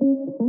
Welcome 0.00 0.32
to 0.38 0.47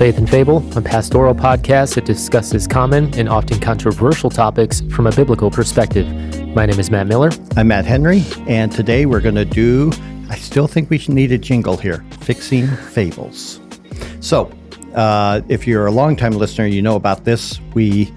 Faith 0.00 0.16
and 0.16 0.30
Fable, 0.30 0.64
a 0.78 0.80
pastoral 0.80 1.34
podcast 1.34 1.96
that 1.96 2.06
discusses 2.06 2.66
common 2.66 3.12
and 3.18 3.28
often 3.28 3.60
controversial 3.60 4.30
topics 4.30 4.80
from 4.90 5.06
a 5.06 5.12
biblical 5.12 5.50
perspective. 5.50 6.08
My 6.54 6.64
name 6.64 6.80
is 6.80 6.90
Matt 6.90 7.06
Miller. 7.06 7.30
I'm 7.54 7.68
Matt 7.68 7.84
Henry, 7.84 8.24
and 8.46 8.72
today 8.72 9.04
we're 9.04 9.20
going 9.20 9.34
to 9.34 9.44
do, 9.44 9.92
I 10.30 10.36
still 10.36 10.66
think 10.66 10.88
we 10.88 10.96
should 10.96 11.12
need 11.12 11.32
a 11.32 11.36
jingle 11.36 11.76
here 11.76 12.02
Fixing 12.20 12.66
Fables. 12.66 13.60
So, 14.20 14.50
uh, 14.94 15.42
if 15.50 15.66
you're 15.66 15.84
a 15.84 15.92
longtime 15.92 16.32
listener, 16.32 16.64
you 16.64 16.80
know 16.80 16.96
about 16.96 17.26
this. 17.26 17.60
We 17.74 18.10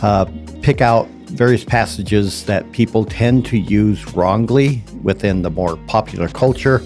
uh, 0.00 0.24
pick 0.62 0.80
out 0.80 1.06
various 1.26 1.64
passages 1.64 2.46
that 2.46 2.72
people 2.72 3.04
tend 3.04 3.44
to 3.44 3.58
use 3.58 4.14
wrongly 4.14 4.82
within 5.02 5.42
the 5.42 5.50
more 5.50 5.76
popular 5.86 6.28
culture 6.28 6.82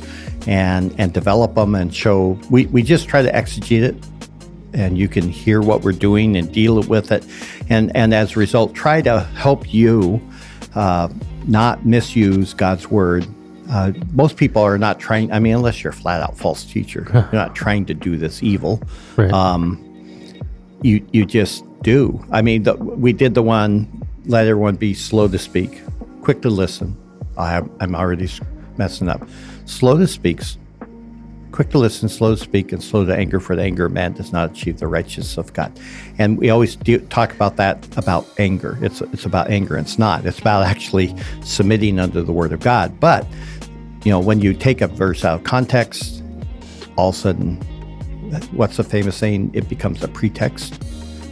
and 0.49 0.93
and 0.99 1.13
develop 1.13 1.55
them 1.55 1.75
and 1.75 1.95
show 1.95 2.37
we, 2.51 2.65
we 2.67 2.83
just 2.83 3.07
try 3.07 3.21
to 3.21 3.30
exegete 3.30 3.83
it 3.83 3.95
and 4.73 4.97
you 4.98 5.09
can 5.09 5.29
hear 5.29 5.60
what 5.60 5.83
we're 5.83 5.92
doing 5.92 6.37
and 6.37 6.52
deal 6.52 6.83
with 6.83 7.12
it. 7.12 7.24
And 7.69 7.95
and 7.97 8.15
as 8.15 8.37
a 8.37 8.38
result 8.38 8.74
try 8.74 9.02
to 9.02 9.20
help 9.20 9.73
you 9.73 10.20
uh, 10.74 11.09
not 11.46 11.84
misuse 11.87 12.54
god's 12.54 12.88
word. 12.90 13.27
Uh, 13.71 13.93
most 14.12 14.37
people 14.37 14.60
are 14.62 14.79
not 14.79 14.99
trying 14.99 15.30
i 15.30 15.38
mean 15.38 15.54
unless 15.54 15.85
you're 15.85 15.93
a 15.93 15.95
flat 15.95 16.21
out 16.21 16.37
false 16.37 16.65
teacher 16.65 17.07
you're 17.12 17.32
not 17.32 17.54
trying 17.54 17.87
to 17.87 17.95
do 17.95 18.16
this 18.16 18.43
evil. 18.43 18.82
Right. 19.16 19.32
um, 19.32 19.87
you 20.82 21.07
you 21.12 21.27
just 21.27 21.65
do. 21.82 22.24
I 22.30 22.43
mean 22.43 22.65
the, 22.65 22.74
we 22.74 23.12
did 23.12 23.34
the 23.34 23.43
one 23.43 24.07
let 24.27 24.46
everyone 24.46 24.77
be 24.77 24.95
slow 24.95 25.29
to 25.29 25.38
speak 25.38 25.80
quick 26.23 26.43
to 26.43 26.51
listen. 26.51 26.96
I, 27.37 27.62
i'm 27.80 27.95
already 27.95 28.29
messing 28.77 29.09
up. 29.09 29.27
Slow 29.66 29.96
to 29.99 30.07
speak 30.07 30.43
quick 31.61 31.69
to 31.69 31.79
listen, 31.79 32.09
slow 32.09 32.35
to 32.35 32.41
speak, 32.41 32.73
and 32.73 32.83
slow 32.83 33.05
to 33.05 33.15
anger, 33.15 33.39
for 33.39 33.55
the 33.55 33.61
anger 33.61 33.85
of 33.85 33.93
man 33.93 34.15
does 34.15 34.33
not 34.33 34.51
achieve 34.51 34.79
the 34.79 34.87
righteousness 34.87 35.37
of 35.37 35.53
God. 35.53 35.71
And 36.19 36.39
we 36.39 36.49
always 36.49 36.75
do, 36.75 36.99
talk 37.09 37.35
about 37.35 37.57
that 37.57 37.87
about 37.99 38.27
anger. 38.39 38.79
It's 38.80 39.02
it's 39.02 39.27
about 39.27 39.51
anger. 39.51 39.77
It's 39.77 39.99
not. 39.99 40.25
It's 40.25 40.39
about 40.39 40.65
actually 40.65 41.15
submitting 41.45 42.01
under 42.01 42.23
the 42.23 42.33
word 42.33 42.55
of 42.55 42.61
God. 42.61 42.99
But 42.99 43.27
you 44.05 44.11
know, 44.11 44.19
when 44.19 44.41
you 44.41 44.55
take 44.55 44.80
a 44.80 44.87
verse 44.87 45.23
out 45.23 45.41
of 45.41 45.45
context, 45.45 46.23
all 46.97 47.11
of 47.11 47.15
a 47.15 47.19
sudden, 47.19 47.57
what's 48.52 48.79
the 48.79 48.85
famous 48.85 49.15
saying? 49.19 49.51
It 49.52 49.69
becomes 49.69 50.02
a 50.02 50.09
pretext. 50.09 50.83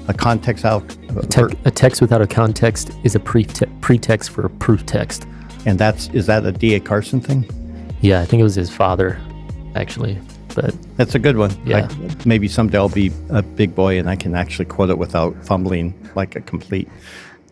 A 0.08 0.12
context 0.12 0.66
out, 0.66 0.94
a 1.16 1.26
Te- 1.26 1.56
a 1.64 1.70
text 1.70 2.02
without 2.02 2.20
a 2.20 2.26
context 2.26 2.90
is 3.02 3.14
a 3.14 3.18
prete- 3.18 3.80
pretext 3.80 4.28
for 4.28 4.44
a 4.44 4.50
proof 4.50 4.84
text. 4.84 5.26
and 5.64 5.78
that's 5.78 6.08
is 6.08 6.26
that 6.26 6.44
a 6.44 6.52
D.A. 6.52 6.80
Carson 6.80 7.18
thing? 7.18 7.48
Yeah, 8.02 8.20
I 8.20 8.26
think 8.26 8.40
it 8.40 8.44
was 8.44 8.54
his 8.54 8.70
father, 8.70 9.18
actually. 9.74 10.18
But 10.54 10.74
That's 10.96 11.14
a 11.14 11.18
good 11.18 11.36
one. 11.36 11.50
Yeah. 11.64 11.88
I- 11.90 12.14
maybe 12.26 12.48
someday 12.48 12.78
I'll 12.78 12.88
be 12.88 13.12
a 13.30 13.42
big 13.42 13.74
boy 13.74 13.98
and 13.98 14.08
I 14.08 14.16
can 14.16 14.34
actually 14.34 14.64
quote 14.64 14.90
it 14.90 14.98
without 14.98 15.34
fumbling 15.46 15.94
like 16.14 16.34
a 16.36 16.40
complete 16.40 16.88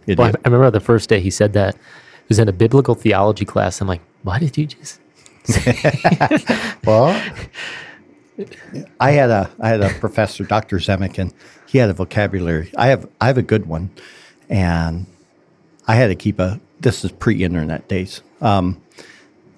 idiot. 0.07 0.19
well, 0.19 0.29
I, 0.29 0.33
I 0.45 0.49
remember 0.49 0.71
the 0.71 0.81
first 0.85 1.09
day 1.09 1.21
he 1.21 1.31
said 1.31 1.53
that. 1.55 1.75
It 1.75 2.29
was 2.31 2.39
in 2.41 2.49
a 2.49 2.53
biblical 2.53 2.97
theology 2.97 3.45
class. 3.45 3.81
I'm 3.81 3.87
like, 3.87 4.01
why 4.25 4.39
did 4.41 4.57
you 4.59 4.67
just? 4.67 5.01
Well, 6.85 7.21
I 9.01 9.11
had 9.13 9.31
a 9.31 9.51
I 9.61 9.69
had 9.69 9.81
a 9.81 9.89
professor, 9.91 10.45
Dr. 10.45 10.77
Zemikin. 10.79 11.33
He 11.67 11.79
had 11.79 11.89
a 11.91 11.95
vocabulary. 11.95 12.71
I 12.77 12.89
have 12.89 13.09
I 13.21 13.27
have 13.27 13.39
a 13.39 13.43
good 13.43 13.67
one, 13.67 13.91
and 14.49 15.07
I 15.87 15.95
had 15.95 16.09
to 16.09 16.15
keep 16.15 16.39
a. 16.39 16.61
This 16.81 17.05
is 17.05 17.13
pre-internet 17.13 17.89
days. 17.89 18.23
Um, 18.41 18.81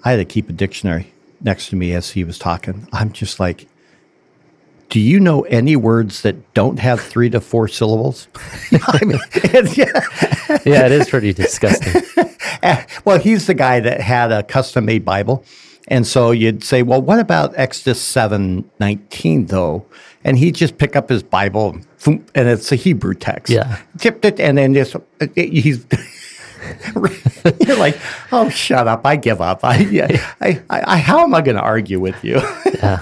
I 0.05 0.11
had 0.13 0.17
to 0.19 0.25
keep 0.25 0.49
a 0.49 0.53
dictionary 0.53 1.13
next 1.41 1.69
to 1.71 1.77
me 1.77 1.93
as 1.93 2.11
he 2.11 2.25
was 2.25 2.39
talking. 2.39 2.89
I'm 2.93 3.13
just 3.13 3.39
like, 3.41 3.67
do 4.89 5.01
you 5.01 5.21
know 5.21 5.43
any 5.43 5.77
words 5.77 6.23
that 6.23 6.55
don't 6.55 6.79
have 6.79 7.01
three 7.01 7.29
to 7.31 7.41
four 7.41 7.69
syllables? 7.69 8.29
I 8.73 9.05
mean, 9.05 9.21
yeah. 9.75 10.05
Yeah, 10.65 10.87
it 10.87 10.93
is 10.93 11.09
pretty 11.09 11.33
disgusting. 11.33 12.03
Well, 13.05 13.19
he's 13.19 13.47
the 13.47 13.55
guy 13.55 13.81
that 13.81 14.01
had 14.01 14.33
a 14.33 14.43
custom 14.43 14.85
made 14.87 15.05
Bible. 15.05 15.45
And 15.87 16.07
so 16.07 16.33
you'd 16.33 16.63
say, 16.65 16.83
well, 16.83 17.01
what 17.01 17.19
about 17.19 17.57
Exodus 17.57 18.01
seven 18.03 18.69
nineteen 18.81 19.47
though? 19.47 19.87
And 20.25 20.37
he'd 20.37 20.57
just 20.57 20.77
pick 20.77 20.97
up 20.97 21.09
his 21.09 21.23
Bible 21.23 21.79
and, 22.05 22.25
it's 22.35 22.73
a 22.73 22.77
Hebrew 22.77 23.15
text. 23.15 23.53
Yeah. 23.53 23.79
Tipped 23.99 24.25
it 24.25 24.41
and 24.41 24.59
then 24.59 24.75
just, 24.75 24.97
he's, 25.37 25.87
you're 27.67 27.77
like, 27.79 27.99
oh, 28.33 28.49
shut 28.49 28.87
up. 28.89 29.07
I 29.07 29.17
give 29.17 29.41
up. 29.41 29.65
I, 29.65 29.79
yeah, 29.79 30.07
I, 30.41 30.63
I, 30.71 30.95
I, 30.95 30.97
how 30.99 31.23
am 31.23 31.35
I 31.35 31.41
going 31.43 31.57
to 31.57 31.63
argue 31.63 32.01
with 32.01 32.23
you? 32.25 32.41
Yeah. 32.75 33.01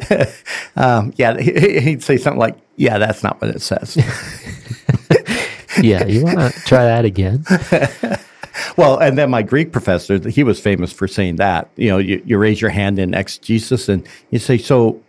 um, 0.76 1.12
yeah. 1.16 1.38
he- 1.38 1.80
He'd 1.80 2.02
say 2.02 2.16
something 2.16 2.38
like, 2.38 2.56
yeah, 2.76 2.98
that's 2.98 3.22
not 3.22 3.40
what 3.40 3.50
it 3.54 3.60
says. 3.62 3.96
Yeah, 5.82 6.04
you 6.06 6.24
want 6.24 6.38
to 6.54 6.60
try 6.60 6.84
that 6.84 7.04
again? 7.04 7.44
Well, 8.76 8.98
and 8.98 9.18
then 9.18 9.30
my 9.30 9.42
Greek 9.42 9.72
professor, 9.72 10.18
he 10.28 10.44
was 10.44 10.60
famous 10.60 10.92
for 10.92 11.08
saying 11.08 11.36
that. 11.36 11.68
You 11.76 11.88
know, 11.90 11.98
you, 11.98 12.22
you 12.24 12.38
raise 12.38 12.60
your 12.60 12.70
hand 12.70 12.98
in 13.00 13.12
exegesis 13.12 13.88
and 13.88 14.06
you 14.30 14.38
say, 14.38 14.56
so 14.58 15.00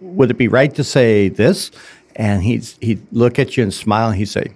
would 0.00 0.30
it 0.30 0.36
be 0.36 0.48
right 0.48 0.74
to 0.74 0.84
say 0.84 1.28
this? 1.30 1.70
And 2.16 2.42
he's, 2.42 2.76
he'd 2.82 3.04
look 3.12 3.38
at 3.38 3.56
you 3.56 3.62
and 3.62 3.72
smile 3.72 4.08
and 4.10 4.18
he'd 4.18 4.26
say, 4.26 4.52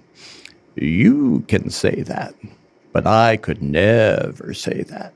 you 0.75 1.43
can 1.47 1.71
say 1.71 2.01
that, 2.03 2.35
but 2.97 3.05
I 3.05 3.37
could 3.37 3.61
never 3.61 4.55
say 4.55 4.81
that. 4.83 5.13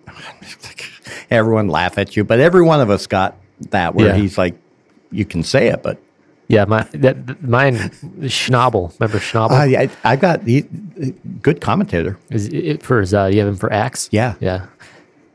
Everyone 1.31 1.67
laugh 1.67 1.97
at 1.97 2.15
you, 2.15 2.23
but 2.23 2.39
every 2.39 2.61
one 2.61 2.79
of 2.79 2.91
us 2.91 3.07
got 3.07 3.35
that 3.71 3.95
where 3.95 4.07
Yeah. 4.09 4.15
he's 4.15 4.37
like, 4.37 4.55
you 5.11 5.25
can 5.25 5.41
say 5.43 5.67
it, 5.69 5.81
but 5.81 5.97
Yeah, 6.47 6.65
my 6.65 6.83
that 6.93 7.41
mine 7.41 7.75
Schnabel. 8.21 8.93
Remember 8.99 9.17
Schnabel? 9.17 9.51
I, 9.51 9.83
I, 9.83 9.89
I 10.03 10.15
got 10.15 10.43
he, 10.43 10.61
good 11.41 11.59
commentator. 11.59 12.19
Is 12.29 12.47
it 12.49 12.83
for 12.83 12.99
his, 12.99 13.13
uh, 13.15 13.25
you 13.33 13.39
have 13.39 13.47
him 13.47 13.55
for 13.55 13.73
Acts? 13.73 14.09
Yeah. 14.11 14.35
Yeah. 14.39 14.67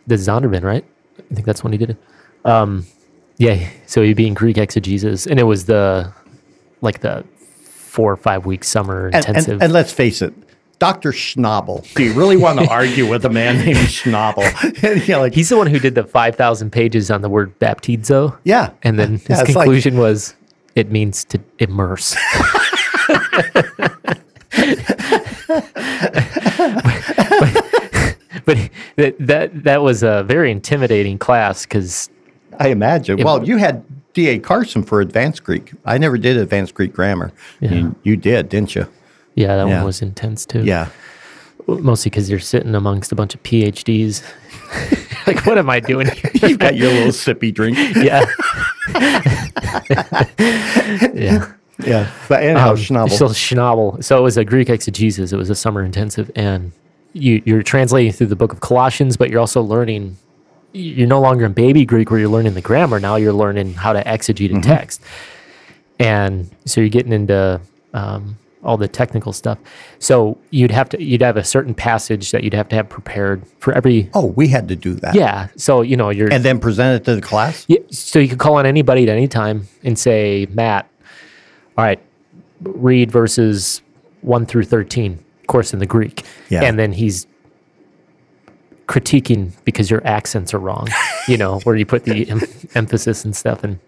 The 0.07 0.15
Zondervan, 0.15 0.63
right? 0.63 0.85
I 1.31 1.35
think 1.35 1.47
that's 1.47 1.65
when 1.65 1.73
he 1.73 1.79
did 1.79 1.91
it. 1.91 1.97
Um, 2.45 2.87
yeah. 3.39 3.69
So 3.87 4.03
he'd 4.03 4.17
be 4.17 4.29
in 4.29 4.35
Greek 4.35 4.57
exegesis, 4.57 5.27
and 5.27 5.41
it 5.41 5.45
was 5.45 5.65
the 5.65 6.13
like 6.81 7.01
the 7.01 7.25
four 7.65 8.13
or 8.13 8.17
five 8.17 8.47
week 8.47 8.63
summer 8.63 9.07
And, 9.07 9.17
intensive. 9.17 9.55
and, 9.55 9.63
and 9.65 9.73
let's 9.73 9.93
face 9.93 10.23
it, 10.23 10.33
Dr. 10.79 11.13
Schnabel. 11.13 11.83
Do 11.95 12.05
you 12.05 12.13
really 12.13 12.37
want 12.37 12.59
to 12.61 12.69
argue 12.69 13.09
with 13.09 13.25
a 13.25 13.31
man 13.31 13.65
named 13.65 13.79
Schnabel? 13.79 14.45
and 14.85 15.09
you're 15.09 15.19
like, 15.19 15.33
He's 15.35 15.49
the 15.49 15.57
one 15.57 15.67
who 15.69 15.79
did 15.79 15.95
the 15.95 16.05
five 16.05 16.37
thousand 16.37 16.71
pages 16.71 17.11
on 17.11 17.23
the 17.23 17.29
word 17.31 17.59
baptizo. 17.59 18.37
yeah. 18.45 18.71
And 18.83 18.99
then 18.99 19.13
his 19.13 19.29
Yeah, 19.29 19.41
it's 19.43 19.55
like- 19.55 19.65
conclusion 19.65 19.97
was 19.97 20.35
it 20.75 20.91
means 20.91 21.25
to 21.25 21.41
immerse. 21.59 22.15
but 28.45 28.71
that, 28.97 29.15
that 29.19 29.65
that 29.65 29.83
was 29.83 30.03
a 30.03 30.23
very 30.25 30.51
intimidating 30.51 31.19
class 31.19 31.65
because 31.65 32.11
I 32.59 32.69
imagine. 32.69 33.23
Well, 33.23 33.47
you 33.47 33.57
had 33.57 33.85
D.A. 34.15 34.39
Carson 34.39 34.83
for 34.83 35.01
advanced 35.01 35.45
Greek. 35.45 35.73
I 35.85 35.99
never 35.99 36.17
did 36.19 36.37
advanced 36.37 36.75
Greek 36.75 36.93
grammar. 36.93 37.33
Yeah. 37.61 37.73
You, 37.75 37.95
you 38.03 38.17
did, 38.17 38.49
didn't 38.49 38.75
you? 38.75 38.87
Yeah, 39.37 39.55
that 39.57 39.69
Yeah. 39.69 39.77
one 39.77 39.85
was 39.85 40.03
intense 40.03 40.45
too. 40.45 40.65
Yeah. 40.65 40.89
mostly 41.69 42.11
because 42.11 42.29
you're 42.29 42.41
sitting 42.41 42.75
amongst 42.75 43.13
a 43.13 43.15
bunch 43.15 43.35
of 43.35 43.43
PhDs. 43.45 44.23
like, 45.29 45.47
what 45.47 45.57
am 45.59 45.71
I 45.71 45.79
doing 45.81 46.09
here? 46.09 46.31
You've 46.49 46.59
got 46.59 46.75
your 46.77 46.91
little 46.93 47.13
sippy 47.13 47.55
drink. 47.55 47.79
yeah, 47.97 48.25
yeah. 51.15 51.53
Yeah. 51.85 52.11
But 52.29 52.43
anyhow, 52.43 52.71
Um, 52.71 52.77
Schnabel. 52.77 53.11
So 53.11 53.27
Schnabel. 53.29 54.03
So 54.03 54.19
it 54.19 54.23
was 54.23 54.37
a 54.37 54.45
Greek 54.45 54.71
exegesis. 54.71 55.33
It 55.33 55.37
was 55.37 55.51
a 55.51 55.55
summer 55.55 55.83
intensive, 55.85 56.31
and 56.35 56.73
you, 57.13 57.43
you're 57.45 57.63
translating 57.63 58.13
through 58.13 58.29
the 58.29 58.37
book 58.37 58.53
of 58.53 58.61
Colossians, 58.61 59.17
but 59.17 59.31
you're 59.31 59.41
also 59.41 59.63
learning. 59.63 60.17
You're 60.73 61.07
no 61.09 61.21
longer 61.21 61.45
in 61.47 61.53
baby 61.53 61.85
Greek 61.85 62.11
where 62.11 62.21
you're 62.21 62.29
learning 62.29 62.55
the 62.55 62.61
grammar. 62.61 63.01
Now 63.01 63.17
you're 63.17 63.33
learning 63.33 63.75
how 63.75 63.93
to 63.93 64.03
exegete 64.05 64.49
Mm-hmm. 64.51 64.59
a 64.59 64.63
text, 64.63 65.03
and 65.99 66.51
so 66.65 66.81
you're 66.81 66.91
getting 66.91 67.13
into 67.13 67.61
um, 67.95 68.37
all 68.67 68.77
the 68.77 68.89
technical 68.89 69.33
stuff. 69.33 69.59
So 69.99 70.37
you'd 70.51 70.71
have 70.73 70.89
to 70.91 71.03
you'd 71.03 71.23
have 71.23 71.37
a 71.39 71.45
certain 71.45 71.73
passage 71.75 72.33
that 72.33 72.45
you'd 72.45 72.53
have 72.55 72.69
to 72.69 72.77
have 72.77 72.89
prepared 72.89 73.47
for 73.61 73.73
every. 73.73 74.11
oh, 74.13 74.27
we 74.27 74.49
had 74.49 74.69
to 74.69 74.77
do 74.77 74.93
that. 74.95 75.15
Yeah. 75.15 75.49
So 75.57 75.81
you 75.83 75.97
know 75.97 76.11
you're 76.11 76.31
And 76.33 76.45
then 76.45 76.59
present 76.59 77.01
it 77.01 77.05
to 77.07 77.15
the 77.15 77.23
class? 77.23 77.65
yeah, 77.69 77.79
so 77.91 78.19
you 78.19 78.29
could 78.29 78.39
call 78.41 78.57
on 78.57 78.67
anybody 78.67 79.05
at 79.05 79.09
any 79.09 79.29
time 79.29 79.67
and 79.85 79.99
say, 79.99 80.47
Matt, 80.51 80.91
all 81.79 81.85
right, 81.85 82.01
read 82.63 83.11
verses 83.11 83.81
one 84.21 84.45
through 84.47 84.65
13. 84.65 85.13
of 85.41 85.47
course 85.47 85.73
in 85.73 85.79
the 85.79 85.87
Greek. 85.87 86.25
Yeah. 86.51 86.65
And 86.65 86.79
then 86.79 86.93
he's 86.93 87.27
critiquing 88.89 89.53
because 89.65 89.91
your 89.91 90.05
accents 90.07 90.55
are 90.55 90.59
wrong, 90.59 90.89
you 91.29 91.37
know, 91.37 91.61
where 91.61 91.77
you 91.77 91.85
put 91.87 92.05
the 92.05 92.29
em- 92.29 92.41
emphasis 92.75 93.25
and 93.25 93.35
stuff. 93.35 93.63
And 93.65 93.79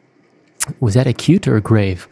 was 0.80 0.94
that 0.94 1.06
acute 1.06 1.46
or 1.48 1.60
grave? 1.60 2.08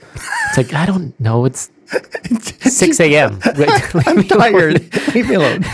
It's 0.49 0.57
like, 0.57 0.75
I 0.75 0.87
don't 0.87 1.19
know. 1.21 1.45
It's 1.45 1.71
6 2.61 3.01
a.m. 3.01 3.41
I'm 3.45 4.25
tired. 4.29 4.93
Leave 5.15 5.29
me 5.29 5.35
alone. 5.35 5.65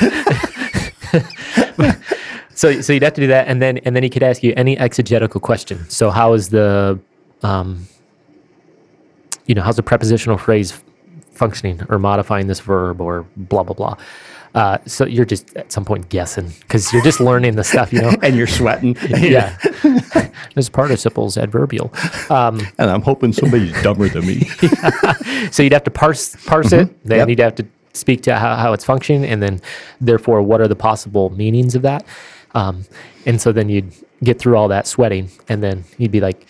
So, 2.55 2.81
so 2.81 2.93
you'd 2.93 3.03
have 3.03 3.15
to 3.15 3.21
do 3.21 3.27
that, 3.29 3.49
and 3.49 3.61
then 3.61 3.79
and 3.79 3.97
then 3.97 4.03
he 4.03 4.11
could 4.11 4.23
ask 4.23 4.43
you 4.43 4.53
any 4.57 4.79
exegetical 4.79 5.41
question. 5.41 5.89
So, 5.89 6.11
how 6.11 6.35
is 6.35 6.51
the, 6.51 7.01
um, 7.43 7.89
you 9.47 9.55
know, 9.55 9.63
how's 9.63 9.77
the 9.77 9.83
prepositional 9.83 10.39
phrase 10.39 10.81
functioning 11.33 11.81
or 11.89 11.99
modifying 11.99 12.47
this 12.47 12.61
verb 12.61 13.01
or 13.01 13.27
blah 13.37 13.63
blah 13.63 13.75
blah. 13.75 13.97
Uh, 14.55 14.77
so 14.85 15.07
you're 15.07 15.25
just 15.25 15.57
at 15.57 15.73
some 15.73 15.85
point 15.85 16.09
guessing 16.11 16.51
because 16.61 16.93
you're 16.93 17.03
just 17.03 17.21
learning 17.21 17.57
the 17.57 17.65
stuff, 17.65 17.91
you 17.93 18.01
know. 18.03 18.13
and 18.23 18.37
you're 18.37 18.47
sweating. 18.47 18.95
yeah, 19.09 19.57
this 20.55 20.69
participle's 20.69 21.39
adverbial. 21.39 21.91
Um, 22.29 22.61
And 22.79 22.91
I'm 22.91 23.01
hoping 23.03 23.33
somebody's 23.33 23.73
dumber 23.83 24.09
than 24.09 24.27
me. 24.27 24.41
so 25.51 25.63
you'd 25.63 25.73
have 25.73 25.85
to 25.85 25.91
parse 25.91 26.37
parse 26.47 26.73
it. 26.73 26.89
Then 27.07 27.19
Yep. 27.21 27.29
you'd 27.31 27.39
have 27.41 27.55
to 27.57 27.67
speak 27.95 28.23
to 28.25 28.35
how, 28.39 28.57
how 28.57 28.73
it's 28.75 28.85
functioning, 28.85 29.25
and 29.25 29.43
then 29.43 29.61
therefore 30.01 30.43
what 30.43 30.61
are 30.61 30.69
the 30.69 30.77
possible 30.77 31.31
meanings 31.31 31.75
of 31.75 31.83
that. 31.83 32.05
Um, 32.55 32.85
and 33.25 33.41
so 33.41 33.53
then 33.53 33.69
you'd 33.71 33.93
get 34.23 34.39
through 34.39 34.57
all 34.57 34.69
that 34.69 34.87
sweating, 34.87 35.31
and 35.49 35.63
then 35.63 35.85
you'd 35.97 36.13
be 36.13 36.21
like, 36.21 36.47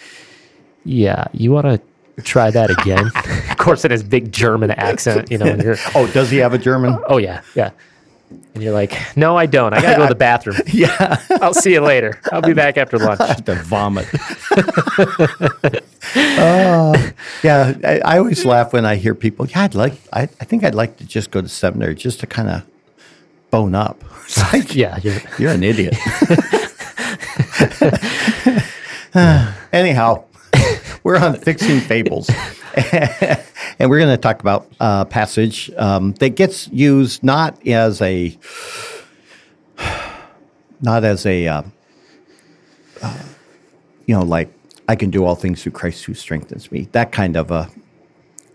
"Yeah, 0.85 1.25
you 1.33 1.53
want 1.53 1.67
to 1.67 2.23
try 2.23 2.51
that 2.51 2.71
again?" 2.71 3.07
of 3.51 3.57
course, 3.59 3.85
in 3.85 3.93
his 3.93 4.03
big 4.03 4.33
German 4.33 4.73
accent, 4.73 5.31
you 5.31 5.39
know. 5.39 5.47
And 5.47 5.63
you're, 5.63 5.77
oh, 5.95 6.07
does 6.09 6.31
he 6.31 6.39
have 6.39 6.53
a 6.53 6.59
German? 6.59 6.99
oh 7.09 7.19
yeah, 7.19 7.43
yeah. 7.55 7.71
And 8.55 8.63
you're 8.63 8.73
like, 8.75 8.95
"No, 9.17 9.37
I 9.37 9.47
don't. 9.47 9.73
I 9.73 9.81
gotta 9.81 9.97
go 9.97 10.03
to 10.03 10.09
the 10.09 10.15
bathroom. 10.19 10.57
Yeah. 10.67 11.19
I'll 11.41 11.55
see 11.55 11.73
you 11.73 11.81
later. 11.81 12.21
I'll 12.31 12.43
be 12.43 12.53
back 12.53 12.77
after 12.77 12.99
lunch." 12.99 13.21
to 13.47 13.55
vomit. 13.55 14.07
Oh, 16.15 16.95
yeah, 17.43 17.73
I, 17.85 18.01
I 18.01 18.19
always 18.19 18.45
laugh 18.45 18.73
when 18.75 18.85
I 18.85 18.97
hear 18.97 19.15
people. 19.15 19.47
Yeah, 19.47 19.63
I'd 19.63 19.75
like. 19.75 19.95
I, 20.13 20.23
I 20.23 20.45
think 20.45 20.63
I'd 20.65 20.75
like 20.75 20.97
to 20.99 21.07
just 21.07 21.31
go 21.31 21.41
to 21.41 21.49
seminary 21.49 21.95
just 21.95 22.21
to 22.21 22.27
kind 22.27 22.51
of 22.51 22.65
bone 23.51 23.75
up. 23.75 24.03
It's 24.25 24.37
like, 24.53 24.75
Yeah, 24.75 24.99
you're, 25.03 25.21
you're 25.39 25.53
an 25.53 25.63
idiot. 25.63 25.95
Anyhow, 29.73 30.25
we're 31.03 31.17
on 31.19 31.37
fixing 31.37 31.81
fables, 31.81 32.29
and 33.79 33.91
we're 33.91 33.99
going 33.99 34.15
to 34.15 34.21
talk 34.21 34.41
about 34.41 34.67
a 34.81 35.05
passage 35.05 35.71
um, 35.77 36.13
that 36.15 36.31
gets 36.31 36.69
used 36.69 37.23
not 37.23 37.67
as 37.67 38.01
a 38.01 38.37
not 40.81 41.05
as 41.05 41.27
a 41.27 41.47
uh, 41.49 41.63
uh, 43.03 43.23
you 44.07 44.15
know 44.15 44.23
like 44.23 44.51
I 44.89 44.97
can 44.97 45.11
do 45.11 45.25
all 45.25 45.35
things 45.35 45.63
through 45.63 45.73
Christ 45.73 46.05
who 46.05 46.15
strengthens 46.15 46.73
me. 46.73 46.89
That 46.93 47.13
kind 47.13 47.37
of 47.37 47.51
a 47.51 47.71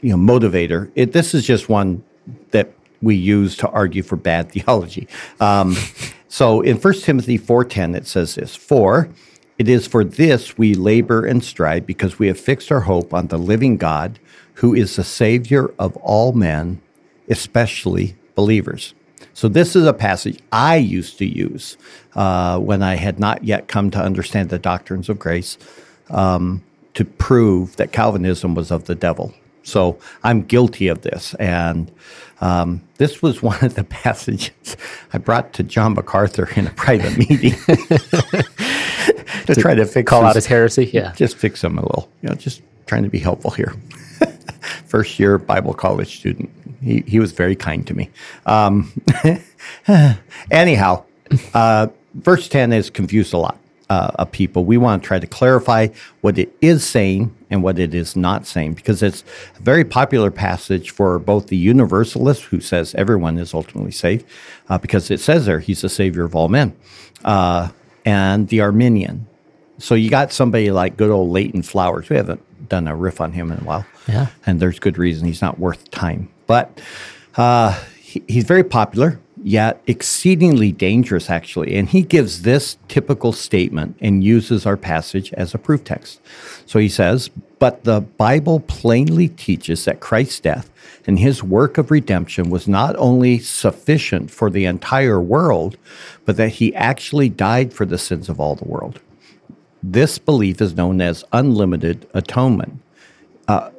you 0.01 0.15
know 0.15 0.17
motivator. 0.17 0.91
It, 0.95 1.13
this 1.13 1.33
is 1.33 1.45
just 1.45 1.69
one 1.69 2.03
that 2.51 2.71
we 3.01 3.15
use 3.15 3.55
to 3.57 3.69
argue 3.69 4.01
for 4.01 4.15
bad 4.15 4.51
theology. 4.53 5.07
Um, 5.39 5.75
so 6.27 6.61
in 6.61 6.77
1 6.77 6.93
Timothy 7.01 7.37
4:10 7.37 7.95
it 7.95 8.07
says 8.07 8.33
this, 8.35 8.55
"For 8.55 9.09
it 9.57 9.67
is 9.67 9.87
for 9.87 10.03
this 10.03 10.57
we 10.57 10.73
labor 10.73 11.25
and 11.25 11.43
strive 11.43 11.85
because 11.85 12.19
we 12.19 12.27
have 12.27 12.39
fixed 12.39 12.71
our 12.71 12.81
hope 12.81 13.13
on 13.13 13.27
the 13.27 13.37
living 13.37 13.77
God, 13.77 14.19
who 14.55 14.73
is 14.73 14.95
the 14.95 15.03
savior 15.03 15.73
of 15.79 15.95
all 15.97 16.31
men, 16.33 16.81
especially 17.27 18.15
believers." 18.35 18.93
So 19.33 19.47
this 19.47 19.75
is 19.75 19.85
a 19.85 19.93
passage 19.93 20.39
I 20.51 20.77
used 20.77 21.17
to 21.19 21.25
use 21.25 21.77
uh, 22.15 22.59
when 22.59 22.81
I 22.81 22.95
had 22.95 23.19
not 23.19 23.43
yet 23.43 23.67
come 23.67 23.91
to 23.91 23.99
understand 23.99 24.49
the 24.49 24.59
doctrines 24.59 25.09
of 25.09 25.19
grace 25.19 25.57
um, 26.09 26.63
to 26.95 27.05
prove 27.05 27.75
that 27.75 27.91
Calvinism 27.91 28.55
was 28.55 28.71
of 28.71 28.85
the 28.85 28.95
devil. 28.95 29.33
So 29.67 29.99
I'm 30.23 30.43
guilty 30.43 30.87
of 30.87 31.01
this. 31.01 31.33
And 31.35 31.91
um, 32.39 32.81
this 32.97 33.21
was 33.21 33.41
one 33.51 33.63
of 33.63 33.75
the 33.75 33.83
passages 33.83 34.77
I 35.13 35.17
brought 35.17 35.53
to 35.53 35.63
John 35.63 35.93
MacArthur 35.93 36.49
in 36.55 36.67
a 36.67 36.71
private 36.71 37.17
meeting 37.29 37.51
to, 39.45 39.55
try 39.55 39.75
to 39.75 39.85
fix 39.85 40.09
call 40.09 40.21
his- 40.21 40.29
out 40.29 40.35
his 40.35 40.45
heresy. 40.45 40.85
Yeah. 40.93 41.13
just 41.15 41.35
fix 41.35 41.63
him 41.63 41.77
a 41.77 41.81
little, 41.81 42.09
you 42.21 42.29
know, 42.29 42.35
just 42.35 42.61
trying 42.85 43.03
to 43.03 43.09
be 43.09 43.19
helpful 43.19 43.51
here. 43.51 43.75
First 44.85 45.19
year 45.19 45.37
Bible 45.37 45.73
college 45.73 46.17
student. 46.17 46.49
He, 46.81 47.03
he 47.07 47.19
was 47.19 47.31
very 47.31 47.55
kind 47.55 47.85
to 47.87 47.93
me. 47.93 48.09
Um, 48.45 48.93
anyhow, 50.51 51.03
uh, 51.53 51.87
verse 52.13 52.47
10 52.47 52.71
is 52.71 52.89
confused 52.89 53.33
a 53.33 53.37
lot 53.37 53.57
uh, 53.89 54.11
of 54.15 54.31
people. 54.31 54.65
We 54.65 54.77
want 54.77 55.01
to 55.01 55.07
try 55.07 55.19
to 55.19 55.27
clarify 55.27 55.87
what 56.21 56.37
it 56.37 56.55
is 56.61 56.85
saying 56.85 57.35
and 57.49 57.63
what 57.63 57.79
it 57.79 57.93
is 57.93 58.15
not 58.15 58.45
saying 58.45 58.73
because 58.73 59.01
it's 59.01 59.23
a 59.57 59.61
very 59.61 59.85
popular 59.85 60.31
passage 60.31 60.91
for 60.91 61.19
both 61.19 61.47
the 61.47 61.57
universalist 61.57 62.43
who 62.43 62.59
says 62.59 62.93
everyone 62.95 63.37
is 63.37 63.53
ultimately 63.53 63.91
saved 63.91 64.25
uh, 64.69 64.77
because 64.77 65.09
it 65.09 65.19
says 65.19 65.45
there 65.45 65.59
he's 65.59 65.81
the 65.81 65.89
savior 65.89 66.25
of 66.25 66.35
all 66.35 66.49
men 66.49 66.75
uh, 67.23 67.69
and 68.05 68.49
the 68.49 68.61
Arminian. 68.61 69.27
So 69.79 69.95
you 69.95 70.09
got 70.09 70.31
somebody 70.31 70.71
like 70.71 70.97
good 70.97 71.11
old 71.11 71.29
Leighton 71.29 71.61
Flowers. 71.61 72.09
We 72.09 72.15
haven't 72.15 72.41
done 72.67 72.87
a 72.87 72.95
riff 72.95 73.21
on 73.21 73.31
him 73.31 73.51
in 73.51 73.59
a 73.59 73.63
while. 73.63 73.85
Yeah. 74.07 74.27
And 74.45 74.59
there's 74.59 74.79
good 74.79 74.97
reason 74.97 75.27
he's 75.27 75.41
not 75.41 75.59
worth 75.59 75.89
time. 75.91 76.29
But 76.47 76.81
uh, 77.35 77.79
he, 77.99 78.23
he's 78.27 78.45
very 78.45 78.63
popular, 78.63 79.19
yet 79.47 79.81
exceedingly 79.87 80.73
dangerous, 80.73 81.29
actually. 81.29 81.77
And 81.77 81.87
he 81.87 82.01
gives 82.01 82.41
this 82.41 82.77
typical 82.89 83.31
statement 83.31 83.97
and 84.01 84.21
uses 84.21 84.65
our 84.65 84.75
passage 84.75 85.31
as 85.33 85.53
a 85.53 85.57
proof 85.57 85.85
text. 85.85 86.19
So 86.65 86.79
he 86.79 86.89
says, 86.89 87.29
But 87.57 87.85
the 87.85 88.01
Bible 88.01 88.59
plainly 88.59 89.29
teaches 89.29 89.85
that 89.85 90.01
Christ's 90.01 90.41
death 90.41 90.69
and 91.07 91.17
his 91.17 91.41
work 91.41 91.77
of 91.77 91.91
redemption 91.91 92.49
was 92.49 92.67
not 92.67 92.97
only 92.97 93.39
sufficient 93.39 94.29
for 94.31 94.49
the 94.49 94.65
entire 94.65 95.21
world, 95.21 95.77
but 96.25 96.35
that 96.35 96.49
he 96.49 96.75
actually 96.75 97.29
died 97.29 97.73
for 97.73 97.85
the 97.85 97.97
sins 97.97 98.27
of 98.27 98.41
all 98.41 98.55
the 98.55 98.67
world. 98.67 98.99
This 99.81 100.17
belief 100.17 100.59
is 100.59 100.75
known 100.75 100.99
as 100.99 101.23
unlimited 101.31 102.05
atonement. 102.13 102.81
Uh, 103.47 103.69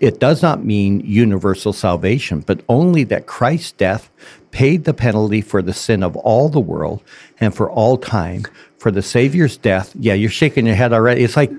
it 0.00 0.20
does 0.20 0.42
not 0.42 0.64
mean 0.64 1.00
universal 1.00 1.72
salvation, 1.72 2.40
but 2.40 2.62
only 2.68 3.04
that 3.04 3.26
Christ's 3.26 3.72
death 3.72 4.10
paid 4.50 4.84
the 4.84 4.94
penalty 4.94 5.40
for 5.40 5.62
the 5.62 5.72
sin 5.72 6.02
of 6.02 6.16
all 6.16 6.48
the 6.48 6.60
world 6.60 7.02
and 7.40 7.54
for 7.54 7.70
all 7.70 7.96
time. 7.96 8.44
For 8.78 8.90
the 8.90 9.02
Savior's 9.02 9.56
death, 9.56 9.92
yeah, 9.98 10.14
you're 10.14 10.30
shaking 10.30 10.66
your 10.66 10.76
head 10.76 10.92
already. 10.92 11.24
It's 11.24 11.36
like 11.36 11.50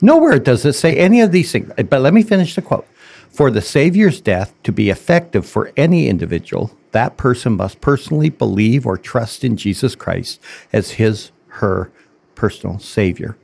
nowhere 0.00 0.38
does 0.38 0.64
it 0.64 0.72
say 0.72 0.96
any 0.96 1.20
of 1.20 1.30
these 1.30 1.52
things. 1.52 1.70
But 1.76 2.00
let 2.00 2.14
me 2.14 2.22
finish 2.22 2.54
the 2.54 2.62
quote. 2.62 2.86
For 3.30 3.50
the 3.50 3.62
Savior's 3.62 4.20
death 4.20 4.52
to 4.64 4.72
be 4.72 4.90
effective 4.90 5.46
for 5.46 5.72
any 5.76 6.08
individual, 6.08 6.76
that 6.90 7.16
person 7.16 7.56
must 7.56 7.80
personally 7.80 8.28
believe 8.28 8.86
or 8.86 8.98
trust 8.98 9.44
in 9.44 9.56
Jesus 9.56 9.94
Christ 9.94 10.40
as 10.72 10.92
his, 10.92 11.30
her 11.48 11.90
personal 12.34 12.78
Savior. 12.78 13.36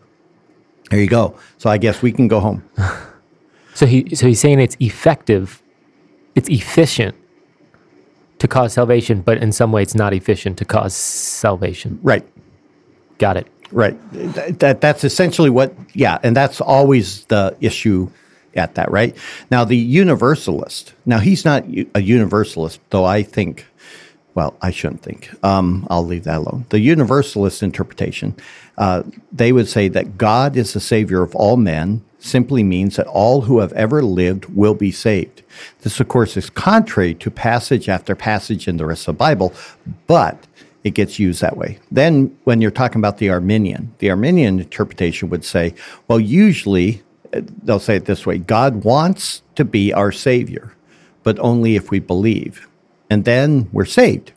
There 0.91 1.01
you 1.01 1.07
go. 1.07 1.39
So 1.59 1.71
I 1.71 1.79
guess 1.79 2.03
we 2.03 2.13
can 2.13 2.29
go 2.29 2.41
home. 2.41 2.69
So 3.79 3.87
he 3.87 4.17
so 4.17 4.27
he's 4.27 4.41
saying 4.41 4.59
it's 4.59 4.77
effective, 4.81 5.63
it's 6.35 6.49
efficient 6.49 7.15
to 8.41 8.49
cause 8.49 8.73
salvation, 8.73 9.21
but 9.23 9.39
in 9.39 9.53
some 9.53 9.71
way 9.71 9.83
it's 9.83 9.95
not 9.95 10.13
efficient 10.13 10.59
to 10.59 10.65
cause 10.65 10.95
salvation. 10.95 12.01
Right. 12.03 12.27
Got 13.19 13.37
it. 13.37 13.47
Right. 13.71 13.97
Th- 14.13 14.59
That 14.59 14.81
that's 14.81 15.05
essentially 15.05 15.49
what 15.51 15.77
yeah, 15.95 16.19
and 16.25 16.37
that's 16.37 16.61
always 16.61 17.25
the 17.27 17.57
issue 17.61 18.11
at 18.57 18.75
that, 18.75 18.91
right? 18.91 19.17
Now 19.53 19.65
the 19.65 19.77
universalist. 19.77 20.95
Now 21.07 21.21
he's 21.21 21.45
not 21.45 21.65
a 21.95 22.03
universalist, 22.03 22.81
though 22.91 23.05
I 23.05 23.23
think 23.23 23.65
well, 24.38 24.57
I 24.62 24.71
shouldn't 24.71 25.02
think. 25.02 25.30
Um, 25.42 25.85
I'll 25.90 26.07
leave 26.07 26.23
that 26.23 26.38
alone. 26.38 26.64
The 26.68 26.78
universalist 26.78 27.61
interpretation, 27.61 28.37
uh, 28.76 29.02
they 29.33 29.50
would 29.50 29.66
say 29.66 29.88
that 29.88 30.16
God 30.16 30.57
is 30.57 30.75
the 30.75 30.78
savior 30.78 31.25
of 31.25 31.35
all 31.35 31.57
men 31.57 32.04
simply 32.21 32.62
means 32.62 32.95
that 32.95 33.09
all 33.09 33.40
who 33.40 33.59
have 33.59 33.73
ever 33.73 34.00
lived 34.00 34.45
will 34.45 34.75
be 34.75 34.92
saved. 34.92 35.42
This, 35.80 35.99
of 35.99 36.07
course, 36.07 36.37
is 36.37 36.50
contrary 36.50 37.14
to 37.14 37.33
passage 37.33 37.88
after 37.88 38.14
passage 38.14 38.68
in 38.68 38.76
the 38.76 38.87
rest 38.87 39.09
of 39.09 39.16
the 39.16 39.18
Bible, 39.18 39.52
but 40.07 40.47
it 40.85 40.90
gets 40.90 41.18
used 41.18 41.40
that 41.40 41.57
way. 41.57 41.80
Then, 41.90 42.38
when 42.45 42.61
you're 42.61 42.71
talking 42.71 43.00
about 43.00 43.18
the 43.18 43.30
Arminian, 43.30 43.92
the 43.99 44.09
Arminian 44.09 44.61
interpretation 44.61 45.30
would 45.30 45.45
say, 45.45 45.75
well, 46.07 46.21
usually 46.21 47.02
uh, 47.35 47.40
they'll 47.64 47.80
say 47.80 47.97
it 47.97 48.04
this 48.04 48.25
way 48.25 48.38
God 48.38 48.85
wants 48.85 49.42
to 49.57 49.64
be 49.64 49.92
our 49.92 50.12
Savior, 50.12 50.75
but 51.25 51.40
only 51.40 51.75
if 51.75 51.90
we 51.90 51.99
believe. 51.99 52.68
And 53.11 53.25
then 53.25 53.69
we're 53.73 53.85
saved. 53.85 54.33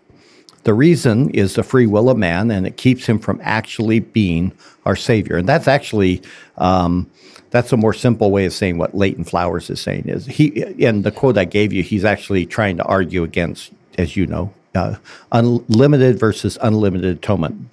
The 0.64 0.74
reason 0.74 1.30
is 1.32 1.56
the 1.56 1.64
free 1.64 1.88
will 1.88 2.10
of 2.10 2.18
man, 2.18 2.52
and 2.52 2.68
it 2.68 2.78
keeps 2.78 3.06
him 3.06 3.20
from 3.20 3.40
actually 3.44 4.00
being 4.00 4.54
our 4.86 4.96
Savior. 4.96 5.38
And 5.38 5.48
that's 5.48 5.68
actually. 5.68 6.22
Um, 6.58 7.10
that's 7.50 7.74
a 7.74 7.78
more 7.78 7.94
simple 7.94 8.32
way 8.32 8.46
of 8.46 8.54
saying 8.54 8.78
what 8.78 8.96
Leighton 8.96 9.26
Flowers 9.26 9.70
is 9.70 9.82
saying 9.82 10.06
is 10.08 10.26
he 10.26 10.64
in 10.78 11.02
the 11.02 11.12
quote 11.12 11.38
I 11.38 11.44
gave 11.44 11.74
you 11.74 11.84
he's 11.84 12.06
actually 12.06 12.46
trying 12.46 12.78
to 12.78 12.84
argue 12.86 13.24
against 13.24 13.74
as 13.98 14.16
you 14.16 14.28
know, 14.28 14.54
uh, 14.76 14.96
unlimited 15.32 16.20
versus 16.20 16.58
unlimited 16.62 17.18
atonement. 17.18 17.70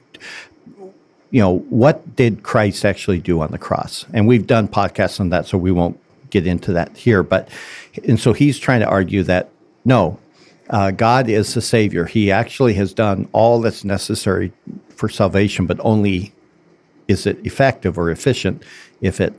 You 1.30 1.40
know, 1.42 1.58
what 1.68 2.16
did 2.16 2.42
Christ 2.42 2.84
actually 2.84 3.18
do 3.18 3.40
on 3.40 3.50
the 3.50 3.58
cross? 3.58 4.06
And 4.12 4.26
we've 4.26 4.46
done 4.46 4.68
podcasts 4.68 5.20
on 5.20 5.28
that, 5.30 5.46
so 5.46 5.58
we 5.58 5.70
won't 5.70 5.98
get 6.30 6.46
into 6.46 6.72
that 6.72 6.96
here. 6.96 7.22
But, 7.22 7.48
and 8.06 8.18
so 8.18 8.32
he's 8.32 8.58
trying 8.58 8.80
to 8.80 8.88
argue 8.88 9.22
that 9.24 9.50
no, 9.84 10.18
uh, 10.70 10.90
God 10.90 11.28
is 11.28 11.54
the 11.54 11.60
Savior. 11.60 12.04
He 12.04 12.30
actually 12.30 12.74
has 12.74 12.92
done 12.92 13.28
all 13.32 13.60
that's 13.60 13.84
necessary 13.84 14.52
for 14.90 15.08
salvation, 15.08 15.66
but 15.66 15.78
only 15.80 16.32
is 17.06 17.26
it 17.26 17.38
effective 17.44 17.98
or 17.98 18.10
efficient 18.10 18.62
if 19.00 19.20
it 19.20 19.32